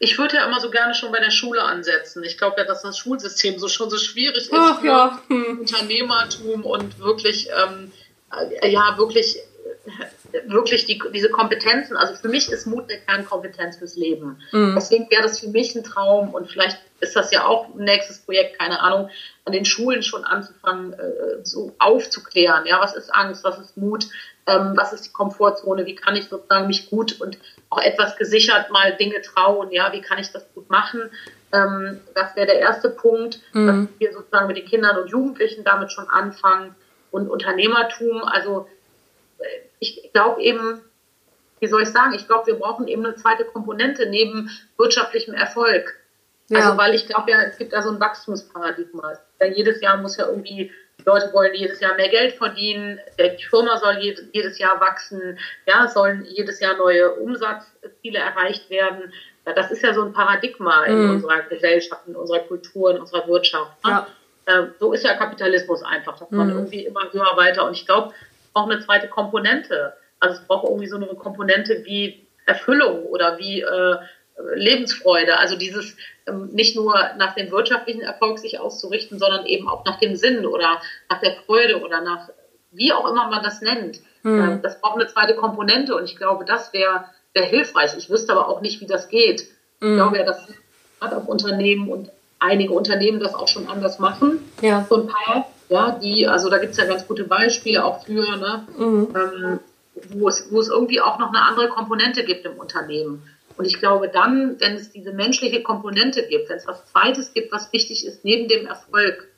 Ich 0.00 0.18
würde 0.18 0.36
ja 0.36 0.46
immer 0.46 0.60
so 0.60 0.70
gerne 0.70 0.94
schon 0.94 1.12
bei 1.12 1.20
der 1.20 1.30
Schule 1.30 1.62
ansetzen. 1.62 2.24
Ich 2.24 2.36
glaube 2.36 2.56
ja, 2.58 2.64
dass 2.64 2.82
das 2.82 2.98
Schulsystem 2.98 3.58
so 3.58 3.68
schon 3.68 3.90
so 3.90 3.98
schwierig 3.98 4.38
ist 4.38 4.52
Ach, 4.52 4.80
für 4.80 4.86
ja. 4.86 5.22
hm. 5.28 5.60
Unternehmertum 5.60 6.64
und 6.64 6.98
wirklich, 6.98 7.48
ähm, 7.50 7.92
ja, 8.62 8.98
wirklich 8.98 9.38
wirklich 10.46 10.86
die, 10.86 11.00
diese 11.12 11.30
Kompetenzen, 11.30 11.96
also 11.96 12.14
für 12.14 12.28
mich 12.28 12.50
ist 12.50 12.66
Mut 12.66 12.84
eine 12.90 13.00
Kernkompetenz 13.00 13.76
fürs 13.78 13.96
Leben. 13.96 14.40
Mhm. 14.52 14.74
Deswegen 14.74 15.10
wäre 15.10 15.22
das 15.22 15.40
für 15.40 15.48
mich 15.48 15.74
ein 15.74 15.84
Traum 15.84 16.34
und 16.34 16.50
vielleicht 16.50 16.78
ist 17.00 17.14
das 17.14 17.30
ja 17.30 17.44
auch 17.44 17.74
ein 17.74 17.84
nächstes 17.84 18.18
Projekt, 18.18 18.58
keine 18.58 18.80
Ahnung, 18.80 19.10
an 19.44 19.52
den 19.52 19.64
Schulen 19.64 20.02
schon 20.02 20.24
anzufangen, 20.24 20.92
äh, 20.94 21.44
so 21.44 21.74
aufzuklären. 21.78 22.66
Ja, 22.66 22.80
was 22.80 22.94
ist 22.94 23.14
Angst, 23.14 23.44
was 23.44 23.58
ist 23.58 23.76
Mut, 23.76 24.06
ähm, 24.46 24.72
was 24.74 24.92
ist 24.92 25.06
die 25.06 25.12
Komfortzone, 25.12 25.86
wie 25.86 25.94
kann 25.94 26.16
ich 26.16 26.28
sozusagen 26.28 26.66
mich 26.66 26.90
gut 26.90 27.20
und 27.20 27.38
auch 27.70 27.80
etwas 27.80 28.16
gesichert 28.16 28.70
mal 28.70 28.96
Dinge 28.96 29.20
trauen, 29.22 29.70
ja, 29.70 29.92
wie 29.92 30.00
kann 30.00 30.18
ich 30.18 30.32
das 30.32 30.44
gut 30.54 30.68
machen. 30.70 31.10
Ähm, 31.52 32.00
das 32.14 32.34
wäre 32.36 32.46
der 32.46 32.58
erste 32.58 32.90
Punkt, 32.90 33.40
mhm. 33.52 33.66
dass 33.66 34.00
wir 34.00 34.12
sozusagen 34.12 34.46
mit 34.48 34.56
den 34.56 34.66
Kindern 34.66 34.98
und 34.98 35.08
Jugendlichen 35.08 35.64
damit 35.64 35.92
schon 35.92 36.08
anfangen. 36.08 36.74
Und 37.10 37.28
Unternehmertum, 37.30 38.22
also 38.22 38.68
ich 39.78 40.10
glaube 40.12 40.42
eben, 40.42 40.80
wie 41.60 41.66
soll 41.66 41.82
ich 41.82 41.88
sagen, 41.88 42.14
ich 42.14 42.26
glaube, 42.26 42.46
wir 42.46 42.54
brauchen 42.54 42.88
eben 42.88 43.04
eine 43.04 43.16
zweite 43.16 43.44
Komponente 43.44 44.08
neben 44.08 44.50
wirtschaftlichem 44.76 45.34
Erfolg. 45.34 45.94
Ja. 46.48 46.60
Also 46.60 46.78
weil 46.78 46.94
ich 46.94 47.06
glaube 47.06 47.30
ja, 47.30 47.42
es 47.42 47.58
gibt 47.58 47.72
da 47.72 47.82
so 47.82 47.90
ein 47.90 48.00
Wachstumsparadigma. 48.00 49.18
Denn 49.40 49.54
jedes 49.54 49.80
Jahr 49.80 49.98
muss 49.98 50.16
ja 50.16 50.26
irgendwie, 50.26 50.72
die 50.98 51.04
Leute 51.04 51.32
wollen 51.32 51.54
jedes 51.54 51.80
Jahr 51.80 51.94
mehr 51.96 52.08
Geld 52.08 52.34
verdienen, 52.34 52.98
die 53.18 53.44
Firma 53.44 53.76
soll 53.78 53.98
jedes 54.32 54.58
Jahr 54.58 54.80
wachsen, 54.80 55.38
ja, 55.66 55.88
sollen 55.88 56.24
jedes 56.24 56.60
Jahr 56.60 56.76
neue 56.76 57.12
Umsatzziele 57.14 58.18
erreicht 58.18 58.70
werden. 58.70 59.12
Das 59.44 59.70
ist 59.70 59.82
ja 59.82 59.94
so 59.94 60.02
ein 60.02 60.12
Paradigma 60.12 60.84
in 60.84 61.04
mhm. 61.04 61.10
unserer 61.10 61.42
Gesellschaft, 61.42 62.02
in 62.06 62.16
unserer 62.16 62.40
Kultur, 62.40 62.90
in 62.92 63.00
unserer 63.00 63.26
Wirtschaft. 63.28 63.84
Ne? 63.84 64.06
Ja. 64.46 64.68
So 64.80 64.94
ist 64.94 65.04
ja 65.04 65.14
Kapitalismus 65.14 65.82
einfach, 65.82 66.18
dass 66.18 66.30
man 66.30 66.48
mhm. 66.48 66.56
irgendwie 66.56 66.86
immer 66.86 67.12
höher 67.12 67.36
weiter. 67.36 67.66
Und 67.66 67.74
ich 67.74 67.84
glaube, 67.84 68.14
braucht 68.58 68.72
eine 68.72 68.84
zweite 68.84 69.08
Komponente. 69.08 69.92
Also 70.18 70.40
es 70.40 70.46
braucht 70.46 70.64
irgendwie 70.64 70.88
so 70.88 70.96
eine 70.96 71.06
Komponente 71.06 71.82
wie 71.84 72.26
Erfüllung 72.44 73.04
oder 73.04 73.38
wie 73.38 73.60
äh, 73.60 73.96
Lebensfreude. 74.54 75.38
Also 75.38 75.56
dieses 75.56 75.96
ähm, 76.26 76.48
nicht 76.52 76.74
nur 76.74 76.94
nach 77.18 77.34
dem 77.34 77.52
wirtschaftlichen 77.52 78.00
Erfolg 78.00 78.40
sich 78.40 78.58
auszurichten, 78.58 79.18
sondern 79.18 79.46
eben 79.46 79.68
auch 79.68 79.84
nach 79.84 80.00
dem 80.00 80.16
Sinn 80.16 80.44
oder 80.44 80.80
nach 81.08 81.20
der 81.20 81.36
Freude 81.46 81.80
oder 81.80 82.00
nach 82.00 82.30
wie 82.72 82.92
auch 82.92 83.08
immer 83.08 83.28
man 83.28 83.42
das 83.42 83.60
nennt. 83.60 84.00
Mhm. 84.24 84.60
das 84.62 84.80
braucht 84.80 84.96
eine 84.96 85.06
zweite 85.06 85.36
Komponente 85.36 85.94
und 85.94 86.04
ich 86.04 86.16
glaube, 86.16 86.44
das 86.44 86.72
wäre 86.72 87.04
wär 87.32 87.44
hilfreich. 87.44 87.96
Ich 87.96 88.10
wüsste 88.10 88.32
aber 88.32 88.48
auch 88.48 88.60
nicht, 88.60 88.80
wie 88.80 88.86
das 88.86 89.08
geht. 89.08 89.46
Mhm. 89.78 89.90
Ich 89.90 89.96
glaube 89.96 90.18
ja, 90.18 90.24
dass 90.24 90.48
gerade 90.98 91.16
auf 91.16 91.28
Unternehmen 91.28 91.88
und 91.88 92.10
einige 92.40 92.72
Unternehmen 92.72 93.20
das 93.20 93.36
auch 93.36 93.46
schon 93.46 93.68
anders 93.68 94.00
machen. 94.00 94.40
Ja. 94.60 94.84
So 94.90 95.02
ein 95.02 95.06
paar 95.06 95.46
ja, 95.68 95.98
die, 96.02 96.26
also 96.26 96.48
da 96.48 96.58
gibt 96.58 96.72
es 96.72 96.78
ja 96.78 96.86
ganz 96.86 97.06
gute 97.06 97.24
Beispiele 97.24 97.84
auch 97.84 98.04
für, 98.04 98.36
ne, 98.36 98.66
mhm. 98.76 99.08
ähm, 99.14 99.60
wo, 100.10 100.28
es, 100.28 100.50
wo 100.50 100.60
es 100.60 100.68
irgendwie 100.68 101.00
auch 101.00 101.18
noch 101.18 101.28
eine 101.28 101.42
andere 101.42 101.68
Komponente 101.68 102.24
gibt 102.24 102.44
im 102.46 102.58
Unternehmen. 102.58 103.22
Und 103.56 103.64
ich 103.66 103.80
glaube 103.80 104.08
dann, 104.08 104.58
wenn 104.60 104.76
es 104.76 104.92
diese 104.92 105.12
menschliche 105.12 105.62
Komponente 105.62 106.26
gibt, 106.26 106.48
wenn 106.48 106.56
es 106.56 106.66
was 106.66 106.86
Zweites 106.86 107.34
gibt, 107.34 107.52
was 107.52 107.72
wichtig 107.72 108.06
ist 108.06 108.24
neben 108.24 108.48
dem 108.48 108.66
Erfolg, 108.66 109.28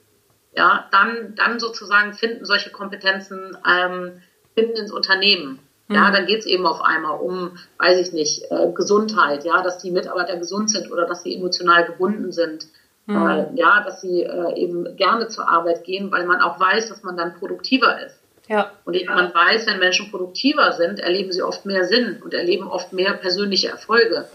ja, 0.55 0.89
dann, 0.93 1.35
dann 1.37 1.59
sozusagen 1.59 2.13
finden 2.13 2.45
solche 2.45 2.71
Kompetenzen, 2.71 3.57
ähm, 3.67 4.21
finden 4.55 4.77
ins 4.77 4.93
Unternehmen. 4.93 5.59
Mhm. 5.89 5.95
Ja, 5.95 6.11
dann 6.11 6.27
geht 6.27 6.41
es 6.41 6.47
eben 6.47 6.67
auf 6.67 6.83
einmal 6.83 7.19
um, 7.19 7.53
weiß 7.79 7.99
ich 7.99 8.13
nicht, 8.13 8.43
äh, 8.51 8.71
Gesundheit, 8.75 9.45
ja, 9.45 9.63
dass 9.63 9.79
die 9.79 9.91
Mitarbeiter 9.91 10.37
gesund 10.37 10.71
sind 10.71 10.93
oder 10.93 11.07
dass 11.07 11.23
sie 11.23 11.35
emotional 11.35 11.87
gebunden 11.87 12.31
sind 12.31 12.67
Mhm. 13.07 13.57
Ja, 13.57 13.83
dass 13.85 14.01
sie 14.01 14.23
äh, 14.23 14.55
eben 14.57 14.97
gerne 14.97 15.29
zur 15.29 15.49
Arbeit 15.49 15.85
gehen, 15.85 16.13
weil 16.13 16.27
man 16.27 16.41
auch 16.41 16.61
weiß, 16.61 16.89
dass 16.89 17.03
man 17.03 17.17
dann 17.17 17.35
produktiver 17.35 18.05
ist. 18.05 18.21
Ja. 18.49 18.73
Und 18.85 18.95
eben 18.95 19.15
man 19.15 19.33
weiß, 19.33 19.67
wenn 19.67 19.79
Menschen 19.79 20.11
produktiver 20.11 20.73
sind, 20.73 20.99
erleben 20.99 21.33
sie 21.33 21.43
oft 21.43 21.65
mehr 21.67 21.85
Sinn 21.85 22.21
und 22.23 22.35
erleben 22.35 22.67
oft 22.67 22.93
mehr 22.93 23.13
persönliche 23.15 23.69
Erfolge. 23.69 24.29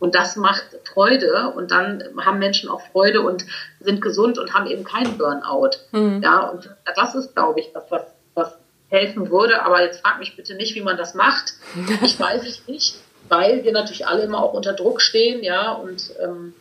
Und 0.00 0.14
das 0.14 0.36
macht 0.36 0.64
Freude 0.92 1.52
und 1.56 1.70
dann 1.70 2.04
haben 2.24 2.38
Menschen 2.38 2.68
auch 2.68 2.82
Freude 2.92 3.22
und 3.22 3.46
sind 3.80 4.02
gesund 4.02 4.38
und 4.38 4.52
haben 4.52 4.66
eben 4.66 4.84
keinen 4.84 5.16
Burnout. 5.16 5.70
Mhm. 5.92 6.20
Ja, 6.22 6.48
und 6.50 6.68
das 6.94 7.14
ist, 7.14 7.34
glaube 7.34 7.60
ich, 7.60 7.72
das, 7.72 7.84
was, 7.90 8.02
was 8.34 8.54
helfen 8.90 9.30
würde. 9.30 9.62
Aber 9.62 9.82
jetzt 9.82 10.02
frag 10.02 10.18
mich 10.18 10.36
bitte 10.36 10.56
nicht, 10.56 10.74
wie 10.74 10.82
man 10.82 10.98
das 10.98 11.14
macht. 11.14 11.54
Ich 12.02 12.20
weiß 12.20 12.46
es 12.46 12.68
nicht, 12.68 12.96
weil 13.28 13.64
wir 13.64 13.72
natürlich 13.72 14.06
alle 14.06 14.24
immer 14.24 14.42
auch 14.42 14.52
unter 14.52 14.74
Druck 14.74 15.00
stehen, 15.00 15.42
ja, 15.42 15.72
und 15.72 16.12
ähm, 16.22 16.52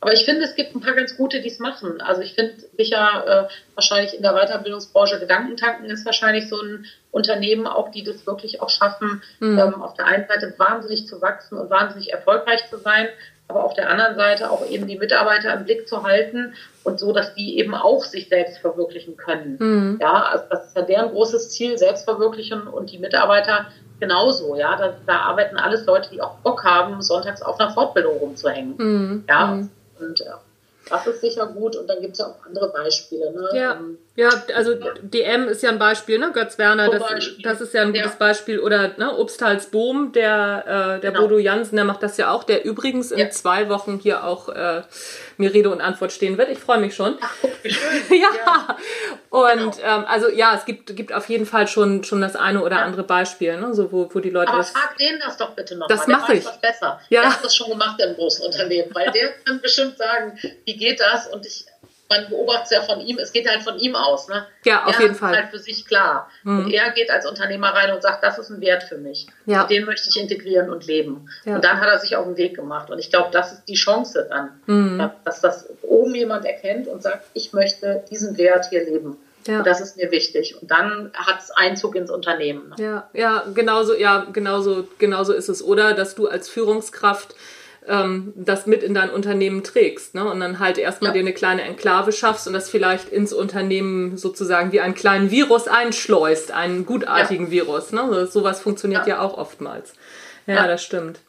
aber 0.00 0.12
ich 0.12 0.24
finde, 0.24 0.44
es 0.44 0.54
gibt 0.54 0.74
ein 0.74 0.80
paar 0.80 0.94
ganz 0.94 1.16
gute, 1.16 1.40
die 1.40 1.48
es 1.48 1.58
machen. 1.58 2.00
Also 2.00 2.20
ich 2.20 2.34
finde 2.34 2.54
sicher 2.76 3.48
äh, 3.48 3.54
wahrscheinlich 3.74 4.14
in 4.14 4.22
der 4.22 4.34
Weiterbildungsbranche 4.34 5.18
Gedankentanken 5.18 5.86
ist 5.86 6.04
wahrscheinlich 6.04 6.48
so 6.48 6.60
ein 6.60 6.84
Unternehmen 7.10 7.66
auch, 7.66 7.90
die 7.90 8.04
das 8.04 8.26
wirklich 8.26 8.60
auch 8.60 8.68
schaffen, 8.68 9.22
mhm. 9.40 9.58
ähm, 9.58 9.82
auf 9.82 9.94
der 9.94 10.06
einen 10.06 10.26
Seite 10.28 10.54
wahnsinnig 10.58 11.06
zu 11.06 11.22
wachsen 11.22 11.56
und 11.58 11.70
wahnsinnig 11.70 12.12
erfolgreich 12.12 12.68
zu 12.68 12.76
sein, 12.78 13.08
aber 13.48 13.64
auf 13.64 13.74
der 13.74 13.88
anderen 13.88 14.16
Seite 14.16 14.50
auch 14.50 14.68
eben 14.68 14.86
die 14.86 14.98
Mitarbeiter 14.98 15.54
im 15.54 15.64
Blick 15.64 15.88
zu 15.88 16.02
halten 16.02 16.54
und 16.84 17.00
so, 17.00 17.12
dass 17.12 17.34
die 17.34 17.58
eben 17.58 17.74
auch 17.74 18.04
sich 18.04 18.28
selbst 18.28 18.58
verwirklichen 18.58 19.16
können. 19.16 19.56
Mhm. 19.58 19.98
Ja, 20.00 20.24
also 20.24 20.44
das 20.50 20.68
ist 20.68 20.76
ja 20.76 20.82
deren 20.82 21.10
großes 21.10 21.50
Ziel, 21.50 21.78
Selbstverwirklichen 21.78 22.66
und 22.66 22.92
die 22.92 22.98
Mitarbeiter 22.98 23.66
genauso. 23.98 24.56
Ja, 24.56 24.76
da, 24.76 24.94
da 25.06 25.20
arbeiten 25.20 25.56
alles 25.56 25.86
Leute, 25.86 26.10
die 26.10 26.20
auch 26.20 26.36
Bock 26.38 26.64
haben, 26.64 27.00
sonntags 27.00 27.40
auf 27.40 27.58
einer 27.58 27.70
Fortbildung 27.70 28.18
rumzuhängen. 28.18 28.74
Mhm. 28.76 29.24
Ja, 29.28 29.46
mhm. 29.46 29.70
Und 29.98 30.18
ja, 30.20 30.40
das 30.88 31.06
ist 31.06 31.20
sicher 31.20 31.46
gut. 31.46 31.76
Und 31.76 31.88
dann 31.88 32.00
gibt 32.00 32.14
es 32.14 32.18
ja 32.18 32.26
auch 32.26 32.44
andere 32.44 32.68
Beispiele. 32.70 33.32
Ne? 33.32 33.48
Ja. 33.54 33.74
Ähm, 33.76 33.98
ja, 34.16 34.30
also 34.54 34.74
DM 35.02 35.46
ist 35.48 35.62
ja 35.62 35.68
ein 35.68 35.78
Beispiel, 35.78 36.18
ne? 36.18 36.32
Götz 36.32 36.56
Werner, 36.56 36.90
das, 36.90 37.02
das 37.42 37.60
ist 37.60 37.74
ja 37.74 37.82
ein 37.82 37.92
gutes 37.92 38.12
ja. 38.12 38.16
Beispiel. 38.18 38.58
Oder 38.60 38.94
ne, 38.96 39.14
Obsthals 39.14 39.66
Bohm, 39.66 40.12
der, 40.12 40.64
äh, 40.96 41.00
der 41.00 41.10
genau. 41.10 41.24
Bodo 41.24 41.38
Jansen, 41.38 41.76
der 41.76 41.84
macht 41.84 42.02
das 42.02 42.16
ja 42.16 42.30
auch, 42.30 42.42
der 42.42 42.64
übrigens 42.64 43.10
in 43.12 43.18
ja. 43.18 43.30
zwei 43.30 43.68
Wochen 43.68 44.00
hier 44.02 44.24
auch 44.24 44.48
äh, 44.48 44.82
mir 45.36 45.52
Rede 45.52 45.68
und 45.68 45.82
Antwort 45.82 46.12
stehen 46.12 46.38
wird. 46.38 46.48
Ich 46.48 46.58
freue 46.58 46.78
mich 46.78 46.94
schon. 46.94 47.18
Ach, 47.20 47.34
wie 47.62 47.70
schön. 47.70 48.02
ja. 48.10 48.28
ja. 48.46 48.76
Und 49.28 49.76
genau. 49.76 49.96
ähm, 49.98 50.04
also 50.08 50.30
ja, 50.30 50.54
es 50.54 50.64
gibt, 50.64 50.96
gibt 50.96 51.12
auf 51.12 51.28
jeden 51.28 51.44
Fall 51.44 51.68
schon, 51.68 52.02
schon 52.02 52.22
das 52.22 52.36
eine 52.36 52.62
oder 52.62 52.78
andere 52.78 53.02
Beispiel, 53.02 53.60
ne? 53.60 53.74
so, 53.74 53.92
wo, 53.92 54.08
wo 54.10 54.20
die 54.20 54.30
Leute. 54.30 54.48
Aber 54.48 54.58
das, 54.58 54.70
frag 54.70 54.96
den 54.96 55.18
das 55.20 55.36
doch 55.36 55.50
bitte 55.50 55.76
noch. 55.76 55.88
Das 55.88 56.06
mache 56.06 56.36
ich. 56.36 56.44
Das 56.44 56.58
besser. 56.58 57.00
Ja. 57.10 57.20
Der 57.20 57.34
hat 57.34 57.44
das 57.44 57.54
schon 57.54 57.68
gemacht 57.68 58.00
im 58.00 58.14
großen 58.14 58.46
Unternehmen, 58.46 58.88
weil 58.94 59.10
der 59.10 59.34
kann 59.44 59.60
bestimmt 59.60 59.98
sagen, 59.98 60.38
wie 60.64 60.76
geht 60.76 61.00
das? 61.00 61.26
Und 61.26 61.44
ich 61.44 61.66
man 62.08 62.28
beobachtet 62.28 62.64
es 62.66 62.70
ja 62.70 62.82
von 62.82 63.00
ihm, 63.00 63.18
es 63.18 63.32
geht 63.32 63.48
halt 63.48 63.62
von 63.62 63.78
ihm 63.78 63.94
aus. 63.96 64.28
Ne? 64.28 64.46
Ja, 64.64 64.84
auf 64.84 64.94
er 64.94 65.00
jeden 65.00 65.12
ist 65.14 65.18
Fall. 65.20 65.36
halt 65.36 65.50
für 65.50 65.58
sich 65.58 65.86
klar. 65.86 66.30
Mhm. 66.44 66.58
Und 66.66 66.70
er 66.72 66.90
geht 66.92 67.10
als 67.10 67.26
Unternehmer 67.26 67.68
rein 67.68 67.92
und 67.92 68.02
sagt, 68.02 68.22
das 68.22 68.38
ist 68.38 68.50
ein 68.50 68.60
Wert 68.60 68.84
für 68.84 68.98
mich. 68.98 69.26
Ja. 69.46 69.62
Und 69.62 69.70
den 69.70 69.84
möchte 69.84 70.08
ich 70.08 70.20
integrieren 70.20 70.70
und 70.70 70.86
leben. 70.86 71.28
Ja. 71.44 71.56
Und 71.56 71.64
dann 71.64 71.80
hat 71.80 71.88
er 71.88 71.98
sich 71.98 72.16
auf 72.16 72.24
den 72.26 72.36
Weg 72.36 72.54
gemacht. 72.54 72.90
Und 72.90 72.98
ich 72.98 73.10
glaube, 73.10 73.30
das 73.32 73.52
ist 73.52 73.64
die 73.64 73.74
Chance 73.74 74.26
dann, 74.30 74.50
Mhm. 74.66 75.10
dass 75.24 75.40
das 75.40 75.68
oben 75.82 76.14
jemand 76.14 76.44
erkennt 76.44 76.86
und 76.88 77.02
sagt, 77.02 77.24
ich 77.34 77.52
möchte 77.52 78.04
diesen 78.10 78.36
Wert 78.38 78.66
hier 78.70 78.84
leben. 78.84 79.16
Ja. 79.46 79.58
Und 79.58 79.66
das 79.66 79.80
ist 79.80 79.96
mir 79.96 80.10
wichtig. 80.10 80.56
Und 80.60 80.70
dann 80.72 81.12
hat 81.14 81.40
es 81.40 81.50
Einzug 81.52 81.94
ins 81.94 82.10
Unternehmen. 82.10 82.70
Ne? 82.76 82.84
Ja, 82.84 83.10
ja, 83.12 83.44
genauso, 83.54 83.94
ja, 83.94 84.26
genauso, 84.32 84.88
genauso 84.98 85.32
ist 85.32 85.48
es. 85.48 85.62
Oder 85.62 85.94
dass 85.94 86.16
du 86.16 86.26
als 86.28 86.48
Führungskraft 86.48 87.34
ähm, 87.88 88.32
das 88.36 88.66
mit 88.66 88.82
in 88.82 88.94
dein 88.94 89.10
Unternehmen 89.10 89.62
trägst, 89.64 90.14
ne? 90.14 90.24
Und 90.30 90.40
dann 90.40 90.58
halt 90.58 90.78
erstmal 90.78 91.10
Ja. 91.10 91.14
dir 91.14 91.20
eine 91.20 91.32
kleine 91.34 91.62
Enklave 91.62 92.12
schaffst 92.12 92.46
und 92.46 92.52
das 92.52 92.68
vielleicht 92.70 93.08
ins 93.10 93.32
Unternehmen 93.32 94.16
sozusagen 94.16 94.72
wie 94.72 94.80
einen 94.80 94.94
kleinen 94.94 95.30
Virus 95.30 95.68
einschleust, 95.68 96.52
einen 96.52 96.84
gutartigen 96.86 97.50
Virus, 97.50 97.92
ne? 97.92 98.06
So, 98.10 98.26
sowas 98.26 98.60
funktioniert 98.60 99.06
ja. 99.06 99.16
Ja. 99.16 99.20
auch 99.22 99.36
oftmals. 99.38 99.94
Ja, 100.46 100.54
Ja. 100.54 100.66
das 100.66 100.82
stimmt. 100.82 101.20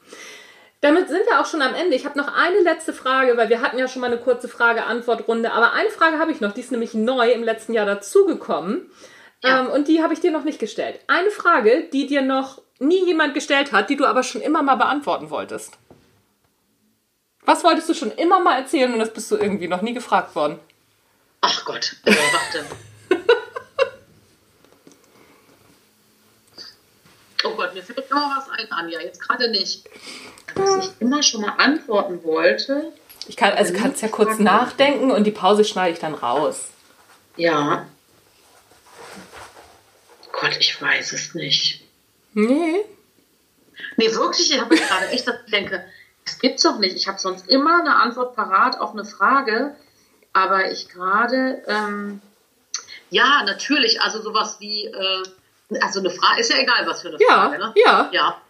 Damit 0.82 1.08
sind 1.10 1.22
wir 1.28 1.40
auch 1.42 1.46
schon 1.48 1.64
am 1.64 1.74
Ende. 1.74 1.96
Ich 1.96 2.06
habe 2.06 2.18
noch 2.20 2.32
eine 2.36 2.60
letzte 2.60 2.94
Frage, 2.94 3.36
weil 3.36 3.50
wir 3.50 3.62
hatten 3.62 3.80
ja 3.80 3.88
schon 3.88 4.02
mal 4.02 4.08
eine 4.12 4.20
kurze 4.20 4.48
Frage-Antwort-Runde. 4.48 5.52
Aber 5.52 5.74
eine 5.74 5.90
Frage 5.90 6.20
habe 6.20 6.32
ich 6.32 6.40
noch, 6.40 6.54
die 6.54 6.62
ist 6.62 6.72
nämlich 6.72 6.94
neu 6.94 7.32
im 7.32 7.44
letzten 7.44 7.74
Jahr 7.74 7.88
dazugekommen. 7.88 8.90
Ja. 9.44 9.62
Ähm, 9.62 9.68
und 9.72 9.88
die 9.88 10.04
habe 10.04 10.14
ich 10.14 10.20
dir 10.20 10.32
noch 10.32 10.44
nicht 10.44 10.60
gestellt. 10.60 11.00
Eine 11.08 11.32
Frage, 11.32 11.86
die 11.92 12.06
dir 12.06 12.22
noch 12.22 12.62
nie 12.80 13.04
jemand 13.06 13.34
gestellt 13.34 13.72
hat, 13.72 13.90
die 13.90 13.96
du 13.96 14.06
aber 14.06 14.22
schon 14.22 14.40
immer 14.42 14.62
mal 14.62 14.76
beantworten 14.76 15.32
wolltest. 15.32 15.74
Was 17.48 17.64
wolltest 17.64 17.88
du 17.88 17.94
schon 17.94 18.12
immer 18.12 18.42
mal 18.42 18.60
erzählen 18.60 18.92
und 18.92 19.00
das 19.00 19.14
bist 19.14 19.32
du 19.32 19.38
irgendwie 19.38 19.70
noch 19.70 19.82
nie 19.82 19.94
gefragt 19.94 20.36
worden? 20.36 20.60
Ach 21.40 21.64
Gott, 21.64 21.96
äh, 22.04 22.12
warte. 22.12 22.66
oh 27.46 27.56
Gott, 27.56 27.74
mir 27.74 27.82
fällt 27.82 28.12
immer 28.12 28.36
was 28.36 28.50
ein, 28.50 28.70
Anja. 28.70 29.00
Jetzt 29.00 29.22
gerade 29.22 29.50
nicht. 29.50 29.90
Was 30.56 30.88
ich 30.88 30.92
immer 31.00 31.24
schon 31.24 31.40
mal 31.40 31.54
antworten 31.58 32.22
wollte. 32.26 32.92
Ich 33.30 33.38
kann, 33.38 33.54
also 33.54 33.74
kannst 33.74 34.02
ja 34.02 34.10
kurz 34.10 34.40
nachdenken 34.40 35.10
und 35.10 35.24
die 35.24 35.32
Pause 35.32 35.64
schneide 35.64 35.94
ich 35.94 36.00
dann 36.00 36.16
raus. 36.16 36.66
Ja. 37.38 37.88
Gott, 40.34 40.58
ich 40.60 40.82
weiß 40.82 41.14
es 41.14 41.34
nicht. 41.34 41.82
Nee. 42.34 42.84
Nee, 43.96 44.12
wirklich, 44.12 44.52
ich 44.52 44.60
habe 44.60 44.76
gerade 44.76 45.08
echt, 45.12 45.26
ich 45.46 45.52
denke, 45.52 45.86
das 46.28 46.40
gibt's 46.40 46.64
doch 46.64 46.78
nicht. 46.78 46.96
Ich 46.96 47.08
habe 47.08 47.18
sonst 47.20 47.48
immer 47.48 47.80
eine 47.80 47.96
Antwort 47.96 48.36
parat 48.36 48.80
auf 48.80 48.92
eine 48.92 49.06
Frage, 49.06 49.76
aber 50.34 50.72
ich 50.72 50.90
gerade, 50.90 51.64
ähm, 51.68 52.22
ja, 53.10 53.44
natürlich, 53.46 54.02
also 54.02 54.22
sowas 54.22 54.58
wie, 54.60 54.86
äh, 54.86 55.24
also 55.82 56.00
eine 56.00 56.10
Frage, 56.10 56.42
ist 56.42 56.52
ja 56.52 56.58
egal, 56.60 56.86
was 56.86 57.02
für 57.02 57.08
eine 57.10 57.18
Ja, 57.20 57.28
Frage, 57.50 57.58
ne? 57.60 57.74
ja. 57.76 58.10
Ja. 58.12 58.42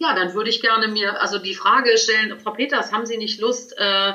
Ja, 0.00 0.14
dann 0.14 0.34
würde 0.34 0.50
ich 0.50 0.60
gerne 0.60 0.88
mir, 0.88 1.20
also 1.20 1.38
die 1.38 1.54
Frage 1.54 1.96
stellen, 1.98 2.38
Frau 2.40 2.52
Peters, 2.52 2.92
haben 2.92 3.06
Sie 3.06 3.16
nicht 3.16 3.40
Lust, 3.40 3.76
äh, 3.78 4.12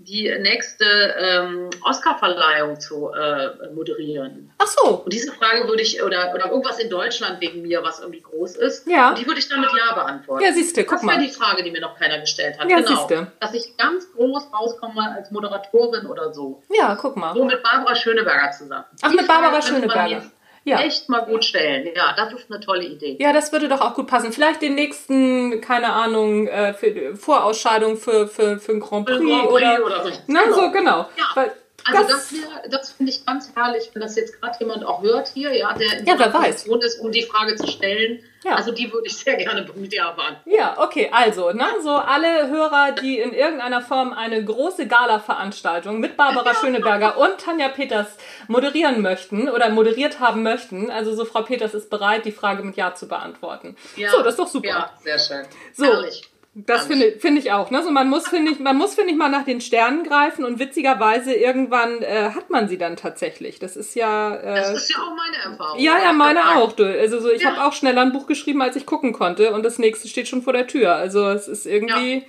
die 0.00 0.32
nächste 0.40 0.84
ähm, 1.18 1.70
Oscarverleihung 1.84 2.78
zu 2.80 3.10
äh, 3.12 3.68
moderieren? 3.74 4.50
Ach 4.58 4.66
so. 4.66 4.88
Und 5.04 5.12
diese 5.12 5.32
Frage 5.32 5.66
würde 5.68 5.82
ich, 5.82 6.02
oder, 6.02 6.32
oder 6.34 6.46
irgendwas 6.50 6.78
in 6.78 6.88
Deutschland 6.88 7.40
wegen 7.40 7.62
mir, 7.62 7.82
was 7.82 7.98
irgendwie 8.00 8.20
groß 8.22 8.56
ist, 8.56 8.86
Ja. 8.86 9.14
die 9.14 9.26
würde 9.26 9.40
ich 9.40 9.48
dann 9.48 9.60
mit 9.60 9.70
Ja 9.76 9.94
beantworten. 9.94 10.44
Ja, 10.44 10.52
siehst 10.52 10.76
du, 10.76 10.84
guck 10.84 10.98
das 11.00 11.02
wäre 11.06 11.16
mal. 11.18 11.26
die 11.26 11.32
Frage, 11.32 11.62
die 11.64 11.70
mir 11.72 11.80
noch 11.80 11.98
keiner 11.98 12.20
gestellt 12.20 12.58
hat. 12.58 12.70
Ja, 12.70 12.76
genau. 12.78 12.88
siehste. 12.88 13.32
Dass 13.40 13.54
ich 13.54 13.76
ganz 13.76 14.12
groß 14.12 14.44
rauskomme 14.52 15.14
als 15.16 15.30
Moderatorin 15.30 16.06
oder 16.06 16.32
so. 16.32 16.62
Ja, 16.70 16.94
guck 16.94 17.16
mal. 17.16 17.34
So 17.34 17.44
mit 17.44 17.62
Barbara 17.62 17.94
Schöneberger 17.94 18.52
zusammen. 18.52 18.84
Ach, 19.02 19.10
Die 19.10 19.16
mit 19.16 19.26
Barbara 19.26 19.60
Frage 19.60 19.66
Schöneberger. 19.66 20.22
Ja. 20.64 20.80
Echt 20.80 21.08
mal 21.08 21.20
gut 21.20 21.44
stellen. 21.44 21.88
Ja, 21.94 22.14
das 22.16 22.32
ist 22.32 22.50
eine 22.50 22.60
tolle 22.60 22.84
Idee. 22.84 23.16
Ja, 23.20 23.32
das 23.32 23.52
würde 23.52 23.68
doch 23.68 23.80
auch 23.80 23.94
gut 23.94 24.06
passen. 24.06 24.32
Vielleicht 24.32 24.60
den 24.62 24.74
nächsten, 24.74 25.60
keine 25.60 25.92
Ahnung, 25.92 26.46
äh, 26.48 26.74
für, 26.74 27.16
Vorausscheidung 27.16 27.96
für, 27.96 28.28
für, 28.28 28.58
für 28.58 28.72
ein 28.72 28.80
Grand 28.80 29.06
Prix, 29.06 29.18
Grand 29.18 29.48
Prix 29.48 29.52
oder, 29.52 29.84
oder 29.86 30.04
so. 30.04 30.10
Na, 30.26 30.42
Genau. 30.44 30.54
so, 30.56 30.70
genau. 30.70 30.98
Ja. 31.16 31.24
Weil 31.34 31.52
Also 31.84 32.02
das, 32.08 32.30
das, 32.30 32.70
das 32.70 32.90
finde 32.90 33.12
ich 33.12 33.24
ganz 33.24 33.50
herrlich, 33.54 33.90
wenn 33.94 34.02
das 34.02 34.16
jetzt 34.16 34.40
gerade 34.40 34.56
jemand 34.60 34.84
auch 34.84 35.02
hört 35.02 35.28
hier, 35.28 35.56
ja, 35.56 35.72
der 35.72 35.98
in 36.00 36.06
Ja, 36.06 36.18
weiß. 36.18 36.32
Position 36.32 36.80
ist, 36.82 37.00
um 37.00 37.12
die 37.12 37.22
Frage 37.22 37.56
zu 37.56 37.66
stellen. 37.66 38.22
Ja. 38.44 38.54
Also 38.56 38.72
die 38.72 38.92
würde 38.92 39.06
ich 39.06 39.16
sehr 39.16 39.36
gerne 39.36 39.66
mit 39.74 39.92
Ja 39.92 40.10
beantworten. 40.12 40.50
ja, 40.50 40.76
okay, 40.78 41.08
also, 41.12 41.50
ne, 41.52 41.66
so 41.82 41.90
alle 41.90 42.48
Hörer, 42.48 42.92
die 42.92 43.18
in 43.18 43.32
irgendeiner 43.32 43.80
Form 43.80 44.12
eine 44.12 44.44
große 44.44 44.86
Gala-Veranstaltung 44.86 45.98
mit 45.98 46.16
Barbara 46.16 46.54
Schöneberger 46.60 47.16
und 47.18 47.38
Tanja 47.38 47.68
Peters 47.68 48.08
moderieren 48.46 49.00
möchten 49.00 49.48
oder 49.48 49.70
moderiert 49.70 50.20
haben 50.20 50.42
möchten, 50.42 50.90
also 50.90 51.14
so 51.14 51.24
Frau 51.24 51.42
Peters 51.42 51.74
ist 51.74 51.90
bereit, 51.90 52.24
die 52.26 52.32
Frage 52.32 52.62
mit 52.62 52.76
Ja 52.76 52.94
zu 52.94 53.08
beantworten. 53.08 53.76
Ja. 53.96 54.10
So, 54.10 54.18
das 54.18 54.34
ist 54.34 54.38
doch 54.38 54.48
super. 54.48 54.68
Ja, 54.68 54.92
sehr 55.02 55.18
schön. 55.18 55.46
So. 55.72 55.84
Herrlich. 55.86 56.30
Das 56.54 56.86
finde 56.86 57.12
finde 57.20 57.40
ich 57.40 57.52
auch. 57.52 57.70
Ne? 57.70 57.82
So, 57.84 57.90
man 57.90 58.08
muss, 58.08 58.26
finde 58.26 58.50
ich, 58.50 58.58
man 58.58 58.76
muss, 58.76 58.94
finde 58.96 59.12
ich, 59.12 59.16
mal 59.16 59.28
nach 59.28 59.44
den 59.44 59.60
Sternen 59.60 60.02
greifen 60.02 60.44
und 60.44 60.58
witzigerweise 60.58 61.32
irgendwann 61.32 62.02
äh, 62.02 62.30
hat 62.34 62.50
man 62.50 62.68
sie 62.68 62.78
dann 62.78 62.96
tatsächlich. 62.96 63.60
Das 63.60 63.76
ist 63.76 63.94
ja. 63.94 64.34
Äh, 64.34 64.54
Das 64.56 64.70
ist 64.72 64.90
ja 64.90 64.96
auch 65.02 65.14
meine 65.14 65.36
Erfahrung. 65.52 65.78
ja, 65.78 65.98
ja, 66.02 66.12
meine 66.12 66.56
auch. 66.56 66.72
Du. 66.72 66.84
Also 66.84 67.20
so, 67.20 67.30
ich 67.30 67.42
Ja. 67.42 67.52
habe 67.56 67.64
auch 67.66 67.72
schneller 67.72 68.00
ein 68.02 68.12
Buch 68.12 68.26
geschrieben, 68.26 68.60
als 68.60 68.74
ich 68.74 68.86
gucken 68.86 69.12
konnte 69.12 69.52
und 69.52 69.62
das 69.62 69.78
nächste 69.78 70.08
steht 70.08 70.26
schon 70.26 70.42
vor 70.42 70.52
der 70.52 70.66
Tür. 70.66 70.96
Also 70.96 71.28
es 71.28 71.46
ist 71.46 71.64
irgendwie, 71.66 72.24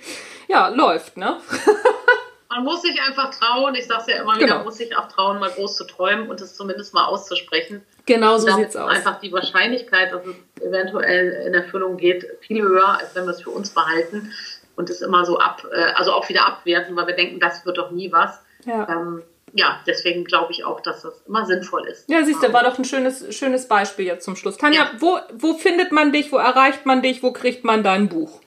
ja, 0.48 0.68
läuft, 0.68 1.16
ne? 1.16 1.38
Man 2.52 2.64
muss 2.64 2.82
sich 2.82 3.00
einfach 3.00 3.30
trauen, 3.32 3.76
ich 3.76 3.86
sage 3.86 4.00
es 4.02 4.06
ja 4.08 4.22
immer 4.22 4.32
wieder, 4.34 4.46
Genau. 4.46 4.56
man 4.56 4.64
muss 4.64 4.76
sich 4.76 4.96
auch 4.96 5.06
trauen, 5.06 5.38
mal 5.38 5.50
groß 5.50 5.76
zu 5.76 5.84
träumen 5.86 6.28
und 6.28 6.40
es 6.40 6.56
zumindest 6.56 6.92
mal 6.94 7.04
auszusprechen. 7.06 7.82
Genau 8.14 8.38
so 8.38 8.46
sieht's 8.56 8.74
ist 8.74 8.76
aus. 8.76 8.90
einfach 8.90 9.20
die 9.20 9.32
Wahrscheinlichkeit, 9.32 10.12
dass 10.12 10.22
es 10.26 10.62
eventuell 10.62 11.46
in 11.46 11.54
Erfüllung 11.54 11.96
geht, 11.96 12.26
viel 12.40 12.62
höher, 12.62 12.98
als 12.98 13.14
wenn 13.14 13.24
wir 13.24 13.30
es 13.32 13.42
für 13.42 13.50
uns 13.50 13.70
behalten 13.70 14.32
und 14.76 14.90
es 14.90 15.00
immer 15.00 15.24
so 15.24 15.38
ab, 15.38 15.64
äh, 15.72 15.92
also 15.94 16.12
auch 16.12 16.28
wieder 16.28 16.46
abwerten, 16.46 16.96
weil 16.96 17.06
wir 17.06 17.14
denken, 17.14 17.40
das 17.40 17.64
wird 17.66 17.78
doch 17.78 17.90
nie 17.90 18.10
was. 18.12 18.40
Ja. 18.64 18.88
Ähm, 18.88 19.22
ja, 19.52 19.80
deswegen 19.86 20.24
glaube 20.24 20.52
ich 20.52 20.64
auch, 20.64 20.80
dass 20.80 21.02
das 21.02 21.22
immer 21.26 21.44
sinnvoll 21.44 21.86
ist. 21.88 22.08
Ja, 22.08 22.24
siehst 22.24 22.42
du, 22.42 22.52
war 22.52 22.62
doch 22.62 22.78
ein 22.78 22.84
schönes, 22.84 23.34
schönes 23.36 23.66
Beispiel 23.66 24.06
jetzt 24.06 24.24
zum 24.24 24.36
Schluss. 24.36 24.56
Tanja, 24.56 24.82
Ja. 24.82 24.90
wo, 24.98 25.18
wo 25.32 25.54
findet 25.54 25.90
man 25.92 26.12
dich? 26.12 26.30
Wo 26.30 26.36
erreicht 26.36 26.86
man 26.86 27.02
dich? 27.02 27.22
Wo 27.22 27.32
kriegt 27.32 27.64
man 27.64 27.82
dein 27.82 28.08
Buch? 28.08 28.40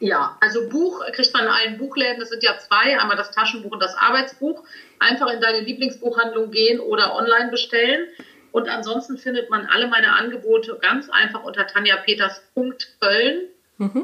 Ja, 0.00 0.36
also 0.40 0.68
Buch 0.68 1.02
kriegt 1.12 1.32
man 1.32 1.44
in 1.44 1.48
allen 1.50 1.78
Buchläden. 1.78 2.20
Es 2.22 2.28
sind 2.28 2.42
ja 2.42 2.56
zwei, 2.58 2.98
einmal 3.00 3.16
das 3.16 3.30
Taschenbuch 3.30 3.72
und 3.72 3.80
das 3.82 3.96
Arbeitsbuch. 3.96 4.62
Einfach 5.00 5.28
in 5.32 5.40
deine 5.40 5.60
Lieblingsbuchhandlung 5.60 6.50
gehen 6.50 6.78
oder 6.78 7.14
online 7.16 7.50
bestellen. 7.50 8.06
Und 8.54 8.68
ansonsten 8.68 9.18
findet 9.18 9.50
man 9.50 9.66
alle 9.66 9.88
meine 9.88 10.12
Angebote 10.12 10.78
ganz 10.80 11.10
einfach 11.10 11.42
unter 11.42 11.66
tanjapeters.köln. 11.66 13.48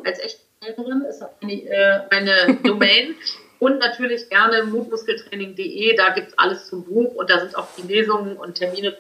Als 0.05 0.19
echte 0.19 0.41
Kölnerin 0.61 1.03
ist 1.03 1.23
eine, 1.41 1.53
äh, 1.53 2.01
eine 2.11 2.59
Domain. 2.65 3.15
Und 3.61 3.79
natürlich 3.79 4.29
gerne 4.29 4.65
mutmuskeltraining.de, 4.65 5.95
da 5.95 6.11
gibt 6.11 6.29
es 6.31 6.39
alles 6.39 6.67
zum 6.67 6.83
Buch 6.83 7.15
und 7.15 7.31
da 7.31 7.39
sind 7.39 7.57
auch 7.57 7.69
die 7.79 7.87
Lesungen 7.87 8.37
und 8.37 8.57
Termine. 8.57 8.97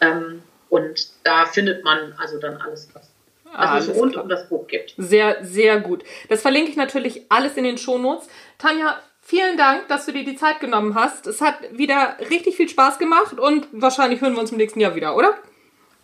Ähm, 0.00 0.42
und 0.68 1.06
da 1.22 1.46
findet 1.46 1.84
man 1.84 2.14
also 2.18 2.40
dann 2.40 2.56
alles, 2.56 2.88
was, 2.94 3.12
was 3.44 3.86
es 3.86 3.94
rund 3.94 4.16
um 4.16 4.28
das 4.28 4.48
Buch 4.48 4.66
gibt. 4.66 4.92
Sehr, 4.96 5.44
sehr 5.44 5.78
gut. 5.78 6.02
Das 6.30 6.42
verlinke 6.42 6.72
ich 6.72 6.76
natürlich 6.76 7.30
alles 7.30 7.56
in 7.56 7.62
den 7.62 7.78
Shownotes. 7.78 8.26
Tanja, 8.58 8.98
vielen 9.28 9.58
Dank, 9.58 9.88
dass 9.88 10.06
du 10.06 10.12
dir 10.12 10.24
die 10.24 10.36
Zeit 10.36 10.58
genommen 10.58 10.94
hast. 10.94 11.26
Es 11.26 11.40
hat 11.40 11.56
wieder 11.72 12.16
richtig 12.30 12.56
viel 12.56 12.68
Spaß 12.68 12.98
gemacht 12.98 13.38
und 13.38 13.68
wahrscheinlich 13.72 14.20
hören 14.20 14.34
wir 14.34 14.40
uns 14.40 14.50
im 14.50 14.56
nächsten 14.56 14.80
Jahr 14.80 14.94
wieder, 14.94 15.14
oder? 15.14 15.36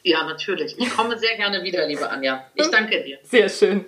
Ja, 0.03 0.25
natürlich. 0.25 0.79
Ich 0.79 0.95
komme 0.95 1.19
sehr 1.19 1.37
gerne 1.37 1.63
wieder, 1.63 1.87
liebe 1.87 2.09
Anja. 2.09 2.45
Ich 2.55 2.69
danke 2.69 3.03
dir. 3.03 3.19
Sehr 3.25 3.49
schön. 3.49 3.87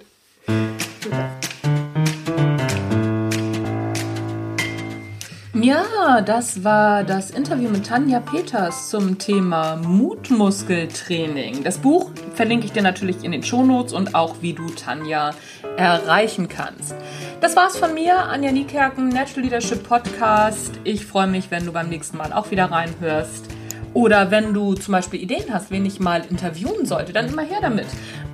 Ja, 5.66 6.20
das 6.20 6.62
war 6.62 7.02
das 7.02 7.32
Interview 7.32 7.68
mit 7.68 7.86
Tanja 7.86 8.20
Peters 8.20 8.88
zum 8.88 9.18
Thema 9.18 9.74
Mutmuskeltraining. 9.74 11.64
Das 11.64 11.78
Buch 11.78 12.12
verlinke 12.34 12.66
ich 12.66 12.72
dir 12.72 12.82
natürlich 12.84 13.24
in 13.24 13.32
den 13.32 13.42
Shownotes 13.42 13.92
und 13.92 14.14
auch, 14.14 14.36
wie 14.42 14.52
du 14.52 14.68
Tanja 14.68 15.32
erreichen 15.76 16.46
kannst. 16.46 16.94
Das 17.40 17.56
war's 17.56 17.76
von 17.76 17.94
mir, 17.94 18.16
Anja 18.16 18.52
Niekerken, 18.52 19.08
Natural 19.08 19.42
Leadership 19.42 19.82
Podcast. 19.82 20.78
Ich 20.84 21.04
freue 21.04 21.26
mich, 21.26 21.50
wenn 21.50 21.66
du 21.66 21.72
beim 21.72 21.88
nächsten 21.88 22.16
Mal 22.16 22.32
auch 22.32 22.52
wieder 22.52 22.66
reinhörst. 22.70 23.46
Oder 23.92 24.30
wenn 24.30 24.54
du 24.54 24.74
zum 24.74 24.92
Beispiel 24.92 25.20
Ideen 25.20 25.52
hast, 25.52 25.72
wen 25.72 25.84
ich 25.84 25.98
mal 25.98 26.22
interviewen 26.30 26.86
sollte, 26.86 27.12
dann 27.12 27.26
immer 27.26 27.42
her 27.42 27.58
damit. 27.60 27.86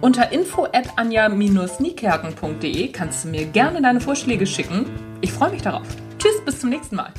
Unter 0.03 0.33
info 0.33 0.65
at 0.65 0.99
anja-niekerken.de 0.99 2.89
kannst 2.89 3.25
du 3.25 3.29
mir 3.29 3.47
gerne 3.47 3.81
deine 3.81 4.03
Vorschläge 4.03 4.47
schicken. 4.47 5.12
Ich 5.23 5.33
freue 5.33 5.51
mich 5.51 5.63
darauf. 5.63 5.87
Tschüss, 6.19 6.41
bis 6.45 6.61
zum 6.61 6.71
nächsten 6.71 6.97
Mal. 6.97 7.13